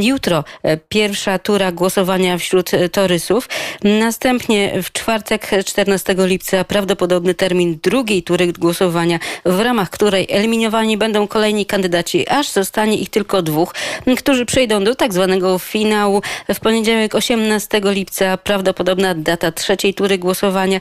Jutro 0.01 0.43
pierwsza 0.89 1.39
tura 1.39 1.71
głosowania 1.71 2.37
wśród 2.37 2.71
Torysów. 2.91 3.49
Następnie 3.83 4.83
w 4.83 4.91
czwartek 4.91 5.49
14 5.65 6.15
lipca 6.17 6.63
prawdopodobny 6.63 7.33
termin 7.33 7.79
drugiej 7.83 8.23
tury 8.23 8.53
głosowania, 8.53 9.19
w 9.45 9.59
ramach 9.59 9.89
której 9.89 10.27
eliminowani 10.29 10.97
będą 10.97 11.27
kolejni 11.27 11.65
kandydaci, 11.65 12.29
aż 12.29 12.49
zostanie 12.49 12.97
ich 12.97 13.09
tylko 13.09 13.41
dwóch, 13.41 13.73
którzy 14.17 14.45
przejdą 14.45 14.83
do 14.83 14.95
tak 14.95 15.13
zwanego 15.13 15.59
finału. 15.59 16.21
W 16.53 16.59
poniedziałek 16.59 17.15
18 17.15 17.81
lipca 17.83 18.37
prawdopodobna 18.37 19.15
data 19.15 19.51
trzeciej 19.51 19.93
tury 19.93 20.17
głosowania. 20.17 20.79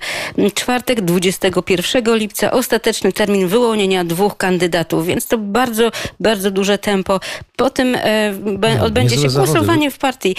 Czwartek 0.54 1.00
21 1.00 2.16
lipca 2.16 2.50
ostateczny 2.50 3.12
termin 3.12 3.48
wyłonienia 3.48 4.04
dwóch 4.04 4.36
kandydatów, 4.36 5.06
więc 5.06 5.26
to 5.26 5.38
bardzo, 5.38 5.90
bardzo 6.20 6.50
duże 6.50 6.78
tempo. 6.78 7.20
Potem 7.56 7.94
e, 7.94 8.32
be- 8.32 8.74
No, 8.74 8.84
odbędzie 8.84 9.16
się 9.16 9.30
zawody. 9.30 9.52
głosowanie 9.52 9.90
w 9.90 9.98
partii. 9.98 10.36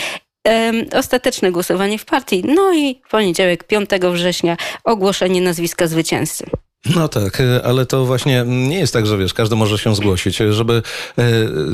Ostateczne 0.93 1.51
głosowanie 1.51 1.99
w 1.99 2.05
partii. 2.05 2.43
No 2.45 2.73
i 2.73 3.01
w 3.07 3.09
poniedziałek 3.09 3.63
5 3.63 3.89
września 4.11 4.57
ogłoszenie 4.83 5.41
nazwiska 5.41 5.87
zwycięzcy. 5.87 6.45
No 6.85 7.07
tak, 7.07 7.41
ale 7.63 7.85
to 7.85 8.05
właśnie 8.05 8.43
nie 8.47 8.79
jest 8.79 8.93
tak, 8.93 9.05
że 9.05 9.17
wiesz, 9.17 9.33
każdy 9.33 9.55
może 9.55 9.77
się 9.77 9.95
zgłosić. 9.95 10.37
Żeby 10.49 10.81
e, 11.17 11.23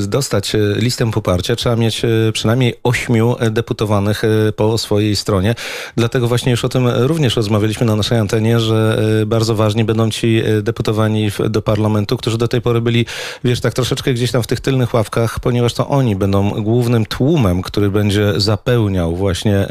dostać 0.07 0.53
listę 0.75 1.11
poparcia, 1.11 1.55
trzeba 1.55 1.75
mieć 1.75 2.05
e, 2.05 2.07
przynajmniej 2.33 2.75
ośmiu 2.83 3.35
deputowanych 3.51 4.23
e, 4.23 4.51
po 4.51 4.77
swojej 4.77 5.15
stronie. 5.15 5.55
Dlatego 5.95 6.27
właśnie 6.27 6.51
już 6.51 6.65
o 6.65 6.69
tym 6.69 6.87
również 6.87 7.35
rozmawialiśmy 7.35 7.85
na 7.85 7.95
naszej 7.95 8.17
antenie, 8.17 8.59
że 8.59 9.01
bardzo 9.25 9.55
ważni 9.55 9.83
będą 9.83 10.11
ci 10.11 10.43
deputowani 10.61 11.31
do 11.49 11.61
parlamentu, 11.61 12.17
którzy 12.17 12.37
do 12.37 12.47
tej 12.47 12.61
pory 12.61 12.81
byli, 12.81 13.05
wiesz, 13.43 13.61
tak 13.61 13.73
troszeczkę 13.73 14.13
gdzieś 14.13 14.31
tam 14.31 14.43
w 14.43 14.47
tych 14.47 14.59
tylnych 14.59 14.93
ławkach, 14.93 15.39
ponieważ 15.39 15.73
to 15.73 15.87
oni 15.87 16.15
będą 16.15 16.49
głównym 16.63 17.05
tłumem, 17.05 17.61
który 17.61 17.89
będzie 17.89 18.33
zapełniał 18.37 19.15
właśnie 19.15 19.67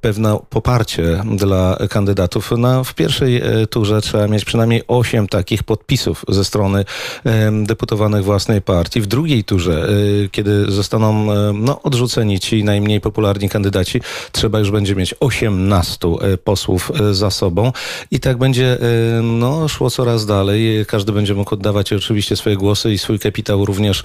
pewne 0.00 0.38
poparcie 0.50 1.22
dla 1.36 1.78
kandydatów. 1.90 2.50
Na, 2.50 2.84
w 2.84 2.94
pierwszej 2.94 3.36
e, 3.36 3.66
turze 3.96 4.10
trzeba 4.10 4.28
mieć 4.28 4.44
przynajmniej 4.44 4.82
8 4.88 5.28
takich 5.28 5.62
podpisów 5.62 6.24
ze 6.28 6.44
strony 6.44 6.84
deputowanych 7.62 8.24
własnej 8.24 8.62
partii. 8.62 9.00
W 9.00 9.06
drugiej 9.06 9.44
turze, 9.44 9.88
e, 10.24 10.28
kiedy 10.28 10.70
zostaną 10.72 11.32
e, 11.32 11.52
no, 11.54 11.82
odrzuceni 11.82 12.40
ci 12.40 12.64
najmniej 12.64 13.00
popularni 13.00 13.48
kandydaci, 13.48 14.00
trzeba 14.32 14.58
już 14.58 14.70
będzie 14.70 14.94
mieć 14.94 15.14
18 15.20 16.08
e, 16.08 16.36
posłów 16.36 16.92
za 17.12 17.30
sobą 17.30 17.72
i 18.10 18.20
tak 18.20 18.38
będzie 18.38 18.78
no, 19.22 19.68
szło 19.68 19.90
coraz 19.90 20.26
dalej. 20.26 20.86
Każdy 20.86 21.12
będzie 21.12 21.34
mógł 21.34 21.54
oddawać 21.54 21.92
oczywiście 21.92 22.36
swoje 22.36 22.56
głosy 22.56 22.92
i 22.92 22.98
swój 22.98 23.18
kapitał 23.18 23.64
również, 23.64 24.02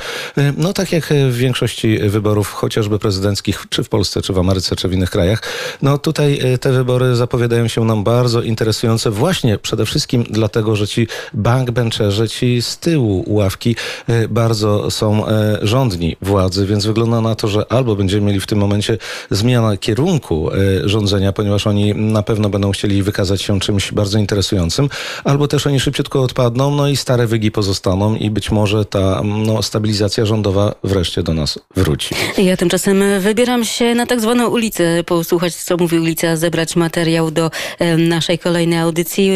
no 0.58 0.73
tak 0.73 0.91
jak 0.91 1.13
w 1.30 1.36
większości 1.36 1.99
wyborów, 1.99 2.51
chociażby 2.51 2.99
prezydenckich, 2.99 3.65
czy 3.69 3.84
w 3.84 3.89
Polsce, 3.89 4.21
czy 4.21 4.34
w 4.34 4.39
Ameryce, 4.39 4.75
czy 4.75 4.88
w 4.88 4.93
innych 4.93 5.10
krajach. 5.10 5.41
No 5.82 5.97
tutaj 5.97 6.41
te 6.62 6.71
wybory 6.71 7.15
zapowiadają 7.15 7.67
się 7.67 7.86
nam 7.86 8.04
bardzo 8.04 8.41
interesujące 8.41 9.12
właśnie 9.12 9.58
przede 9.58 9.81
wszystkim 9.86 10.24
dlatego, 10.30 10.76
że 10.76 10.88
ci 10.88 11.08
backbencherzy, 11.34 12.30
ci 12.30 12.62
z 12.62 12.78
tyłu 12.78 13.24
ławki 13.28 13.76
e, 14.08 14.28
bardzo 14.28 14.91
są 14.91 15.28
e, 15.28 15.60
rządni 15.62 16.17
władzy, 16.22 16.65
więc 16.65 16.86
wygląda 16.86 17.22
na 17.22 17.36
to, 17.36 17.48
że 17.48 17.72
albo 17.72 17.96
będziemy 17.96 18.28
mieli 18.28 18.39
w 18.39 18.48
tym 18.48 18.60
momencie 18.60 18.98
zmianę 19.32 19.78
kierunku 19.78 20.52
e, 20.52 20.89
rządzenia, 20.89 21.34
ponieważ 21.34 21.67
oni 21.67 21.96
na 21.96 22.24
pewno 22.24 22.50
będą 22.50 22.72
chcieli 22.72 23.04
wykazać 23.04 23.41
się 23.41 23.60
czymś 23.60 23.91
bardzo 23.91 24.17
interesującym, 24.17 24.89
albo 25.24 25.48
też 25.48 25.67
oni 25.67 25.80
szybciutko 25.80 26.22
odpadną, 26.22 26.76
no 26.76 26.88
i 26.88 26.98
stare 26.98 27.28
wygi 27.28 27.52
pozostaną 27.52 28.15
i 28.15 28.30
być 28.30 28.52
może 28.52 28.86
ta 28.86 29.22
no, 29.24 29.63
stabilizacja 29.63 30.26
rządowa 30.26 30.76
wreszcie 30.84 31.24
do 31.24 31.34
nas 31.34 31.60
wróci. 31.76 32.15
Ja 32.38 32.58
tymczasem 32.58 33.04
wybieram 33.20 33.65
się 33.65 33.96
na 33.96 34.06
tak 34.06 34.22
zwaną 34.22 34.48
ulicę, 34.48 35.04
posłuchać 35.04 35.56
co 35.56 35.78
mówi 35.78 36.00
ulica, 36.00 36.36
zebrać 36.36 36.76
materiał 36.76 37.32
do 37.32 37.52
naszej 37.98 38.39
kolejnej 38.39 38.80
audycji. 38.80 39.32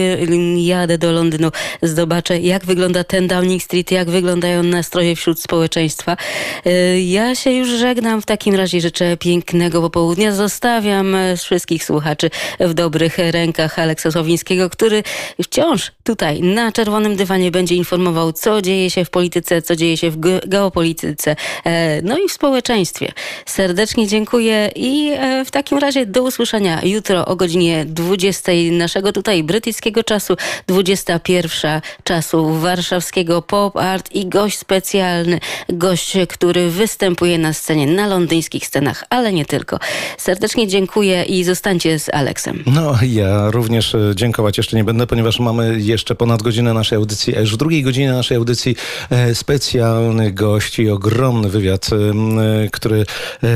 Jadę 0.57 0.97
do 0.97 1.11
Londynu, 1.11 1.51
zobaczę 1.81 2.39
jak 2.39 2.65
wygląda 2.65 3.03
ten 3.03 3.27
Downing 3.27 3.63
Street, 3.63 3.91
jak 3.91 4.09
wyglądają 4.09 4.63
nastroje 4.63 5.15
wśród 5.15 5.39
społeczeństwa. 5.41 6.17
E, 6.65 7.01
Ja 7.01 7.35
się 7.35 7.51
już 7.51 7.69
żegnam, 7.69 8.21
w 8.21 8.25
takim 8.25 8.55
razie 8.55 8.81
życzę 8.81 9.17
pięknego 9.17 9.81
popołudnia. 9.81 10.31
Zostawiam 10.31 11.15
e, 11.15 11.37
wszystkich 11.37 11.83
słuchaczy 11.83 12.29
w 12.59 12.73
dobrych 12.73 13.17
rękach 13.17 13.79
Aleksa 13.79 14.11
Sławińskiego, 14.11 14.69
który 14.69 15.03
wciąż 15.43 15.91
tutaj 16.03 16.41
na 16.41 16.71
czerwonym 16.71 17.15
dywanie 17.15 17.51
będzie 17.51 17.75
informował, 17.75 18.33
co 18.33 18.61
dzieje 18.61 18.89
się 18.89 19.05
w 19.05 19.09
polityce, 19.09 19.61
co 19.61 19.75
dzieje 19.75 19.97
się 19.97 20.11
w 20.11 20.17
ge- 20.19 20.47
geopolityce, 20.47 21.35
e, 21.65 22.01
no 22.01 22.17
i 22.17 22.27
w 22.29 22.31
społeczeństwie. 22.31 23.11
Serdecznie 23.45 24.07
dziękuję 24.07 24.69
i 24.75 25.11
w 25.45 25.51
takim 25.51 25.77
razie 25.77 26.05
do 26.05 26.23
usłyszenia 26.23 26.81
jutro 26.83 27.25
o 27.25 27.35
godzinie 27.35 27.85
20 27.85 28.51
naszego 28.71 29.11
tutaj 29.11 29.43
brytyjskiego 29.43 30.03
czasu, 30.03 30.14
21 30.67 31.81
czasu 32.03 32.53
warszawskiego 32.53 33.41
pop 33.41 33.77
art 33.77 34.11
i 34.11 34.25
gość 34.29 34.57
specjalny, 34.57 35.39
gość, 35.69 36.17
który 36.29 36.69
występuje 36.69 37.37
na 37.37 37.53
scenie, 37.53 37.87
na 37.87 38.07
londyńskich 38.07 38.65
scenach, 38.65 39.03
ale 39.09 39.33
nie 39.33 39.45
tylko. 39.45 39.79
Serdecznie 40.17 40.67
dziękuję 40.67 41.23
i 41.23 41.43
zostańcie 41.43 41.99
z 41.99 42.09
Aleksem. 42.09 42.63
No, 42.65 42.95
ja 43.07 43.51
również 43.51 43.95
e, 43.95 44.11
dziękować 44.15 44.57
jeszcze 44.57 44.77
nie 44.77 44.83
będę, 44.83 45.07
ponieważ 45.07 45.39
mamy 45.39 45.81
jeszcze 45.81 46.15
ponad 46.15 46.43
godzinę 46.43 46.73
naszej 46.73 46.95
audycji, 46.95 47.37
a 47.37 47.39
już 47.39 47.53
w 47.53 47.57
drugiej 47.57 47.83
godzinie 47.83 48.11
naszej 48.11 48.37
audycji 48.37 48.75
e, 49.09 49.35
specjalny 49.35 50.31
gość 50.31 50.79
i 50.79 50.89
ogromny 50.89 51.49
wywiad, 51.49 51.89
e, 51.93 52.69
który 52.69 53.05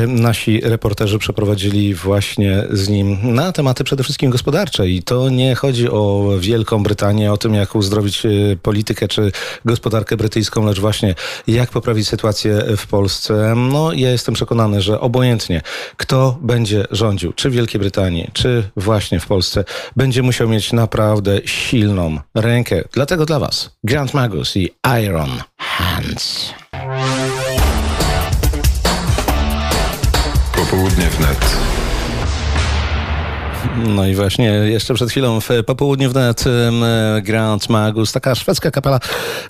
nasi 0.08 0.62
reporterzy 0.62 1.20
przeprowadzili 1.20 1.96
właśnie 1.96 2.64
z 2.72 2.90
nim 2.90 3.18
na 3.36 3.52
tematy 3.52 3.84
przede 3.84 4.04
wszystkim 4.04 4.32
gospodarcze. 4.32 4.90
I 4.90 5.04
to 5.04 5.30
nie 5.30 5.56
chodzi 5.56 5.90
o 5.90 6.34
Wielką 6.50 6.84
Brytanię, 6.84 7.34
o 7.34 7.38
tym, 7.38 7.54
jak 7.54 7.76
uzdrowić 7.76 8.26
e, 8.26 8.30
politykę 8.62 9.08
czy 9.08 9.32
gospodarkę 9.66 10.18
brytyjską, 10.18 10.66
lecz 10.66 10.80
właśnie 10.80 11.16
jak 11.48 11.70
poprawić 11.70 12.08
sytuację 12.08 12.64
w 12.78 12.88
Polsce. 12.88 13.54
No, 13.56 13.94
ja 13.94 14.12
jestem 14.12 14.36
przekonany, 14.36 14.82
że 14.82 15.00
obojętnie 15.00 15.62
kto 15.98 16.38
będzie 16.42 16.88
rządził, 16.92 17.34
czy 17.34 17.50
w 17.50 17.54
Wielkiej 17.54 17.80
Brytanii, 17.80 18.30
czy 18.34 18.70
właśnie 18.76 19.20
w 19.20 19.28
Polsce, 19.28 19.64
będzie 19.96 20.24
musiał 20.24 20.50
mieć 20.50 20.74
naprawdę 20.74 21.42
silną 21.46 22.20
rękę. 22.36 22.84
Dlatego 22.92 23.26
dla 23.26 23.40
Was 23.40 23.70
Grant 23.84 24.14
Magus 24.14 24.58
i 24.58 24.70
Iron 25.04 25.30
Hands. 25.58 26.54
Popołudnie 30.56 31.06
wnet. 31.10 31.58
No 33.88 34.08
i 34.08 34.16
właśnie 34.16 34.46
jeszcze 34.46 34.94
przed 34.94 35.10
chwilą 35.10 35.40
w 35.42 35.50
popołudniu 35.66 36.10
wnet 36.10 36.44
Grand 37.22 37.70
Magus, 37.70 38.12
taka 38.12 38.36
szwedzka 38.36 38.72
kapela. 38.72 39.00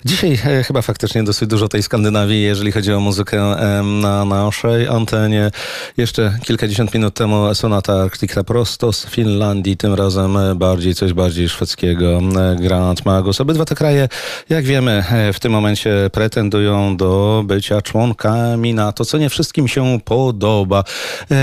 Dzisiaj 0.04 0.38
e, 0.44 0.62
chyba 0.62 0.82
faktycznie 0.82 1.22
dosyć 1.22 1.48
dużo 1.48 1.68
tej 1.68 1.82
Skandynawii, 1.82 2.42
jeżeli 2.42 2.72
chodzi 2.72 2.92
o 2.92 3.00
muzykę 3.00 3.56
na 4.00 4.24
naszej 4.24 4.88
antenie. 4.88 5.50
Jeszcze 5.96 6.38
kilkadziesiąt 6.42 6.94
minut 6.94 7.14
temu 7.14 7.54
Sonata 7.54 8.02
Arctica 8.02 8.44
prosto 8.44 8.92
z 8.92 9.06
Finlandii, 9.06 9.76
tym 9.76 9.94
razem 9.94 10.36
e, 10.36 10.54
bardziej 10.54 10.94
coś 10.94 11.12
bardziej 11.12 11.48
szwedzkiego. 11.48 12.20
Grand 12.60 13.04
Magus. 13.06 13.40
Obydwa 13.40 13.64
te 13.64 13.74
kraje, 13.74 14.08
jak 14.48 14.64
wiemy, 14.64 15.04
e, 15.10 15.32
w 15.32 15.40
tym 15.40 15.52
momencie 15.52 16.10
pretendują 16.12 16.96
do 16.96 17.42
bycia 17.46 17.82
członkami 17.82 18.74
NATO, 18.74 19.04
co 19.04 19.18
nie 19.18 19.30
wszystkim 19.30 19.68
się 19.68 20.00
podoba. 20.04 20.84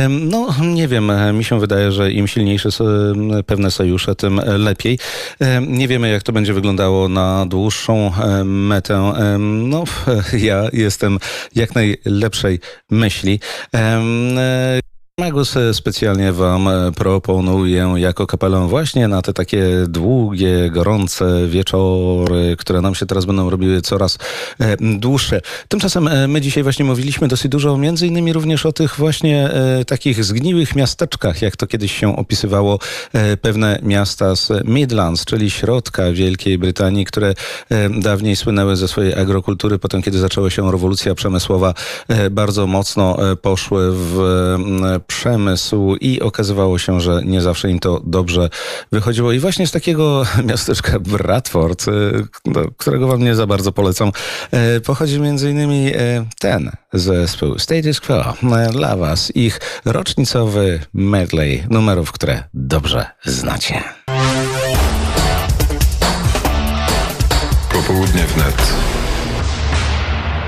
No, 0.10 0.48
nie 0.62 0.88
wiem, 0.88 1.12
mi 1.34 1.44
się 1.44 1.60
wydaje, 1.60 1.92
że 1.92 2.12
im 2.12 2.28
silniejsze 2.28 2.57
są 2.58 2.86
e, 2.86 3.44
pewne 3.46 3.72
sojusze, 3.72 4.16
tym 4.16 4.42
lepiej. 4.58 5.00
Nie 5.68 5.88
wiemy, 5.88 6.10
jak 6.10 6.24
to 6.24 6.32
będzie 6.32 6.54
wyglądało 6.54 7.10
na 7.10 7.46
dłuższą 7.46 8.12
e, 8.24 8.44
metę. 8.44 9.14
No, 9.40 9.84
ja 10.38 10.64
jestem 10.74 11.20
jak 11.56 11.76
najlepszej 11.76 12.60
myśli. 12.90 13.40
Magus 15.20 15.58
e, 15.58 15.74
specjalnie 15.74 16.34
wam 16.34 16.68
e, 16.68 16.92
proponuję 16.92 17.94
jako 17.96 18.28
kapelę 18.28 18.68
właśnie 18.68 19.08
na 19.08 19.22
te 19.22 19.34
takie 19.34 19.68
długie, 19.88 20.70
gorące 20.72 21.48
wieczory, 21.48 22.56
które 22.60 22.82
nam 22.82 22.96
się 22.96 23.06
teraz 23.06 23.26
będą 23.26 23.50
robiły 23.50 23.82
coraz 23.82 24.18
e, 24.60 24.78
dłuższe. 24.80 25.42
Tymczasem 25.68 26.10
my 26.28 26.42
dzisiaj 26.42 26.64
właśnie 26.64 26.86
mówiliśmy 26.86 27.28
dosyć 27.28 27.52
dużo, 27.52 27.78
między 27.78 28.08
innymi 28.08 28.34
również 28.34 28.66
o 28.66 28.72
tych 28.72 28.96
właśnie 28.96 29.50
takich 29.88 30.24
zgniłych 30.24 30.76
miasteczkach, 30.76 31.42
jak 31.42 31.56
to 31.56 31.68
kiedyś 31.68 32.00
się 32.00 32.18
opisywało 32.18 32.80
pewne 33.42 33.80
miasta 33.84 34.36
z 34.36 34.52
Midlands, 34.66 35.26
czyli 35.26 35.50
środka 35.50 36.12
Wielkiej 36.12 36.58
Brytanii, 36.58 37.06
które 37.06 37.34
dawniej 38.00 38.36
słynęły 38.36 38.76
ze 38.76 38.88
swojej 38.88 39.14
agrokultury, 39.14 39.80
potem 39.80 40.02
kiedy 40.02 40.20
zaczęła 40.20 40.50
się 40.50 40.72
rewolucja 40.72 41.16
przemysłowa, 41.16 41.74
bardzo 42.32 42.68
mocno 42.68 43.18
poszły 43.42 43.92
w 43.92 44.18
przemysł 45.08 45.96
i 46.02 46.22
okazywało 46.22 46.80
się, 46.80 47.02
że 47.02 47.22
nie 47.26 47.42
zawsze 47.42 47.70
im 47.70 47.80
to 47.80 48.02
dobrze 48.06 48.50
wychodziło. 48.92 49.32
I 49.32 49.40
właśnie 49.40 49.68
z 49.68 49.72
takiego 49.72 50.26
miasteczka 50.50 51.00
Bradford, 51.00 51.86
do 52.46 52.72
którego 52.78 53.08
wam 53.08 53.24
nie 53.24 53.36
za 53.36 53.48
bardzo 53.48 53.72
polecam, 53.72 54.12
e, 54.52 54.82
pochodzi 54.82 55.20
między 55.20 55.52
innymi 55.52 55.92
e, 55.96 56.26
ten 56.40 56.72
zespół 56.94 57.60
Status 57.60 58.02
Quo. 58.02 58.34
Dla 58.72 58.96
was 58.98 59.36
ich 59.36 59.60
rocznicowy 59.86 60.80
medley 60.94 61.64
numerów, 61.70 62.12
które 62.12 62.44
dobrze 62.54 63.06
znacie. 63.26 63.84
Popołudnie 67.72 68.24
wnet. 68.24 68.87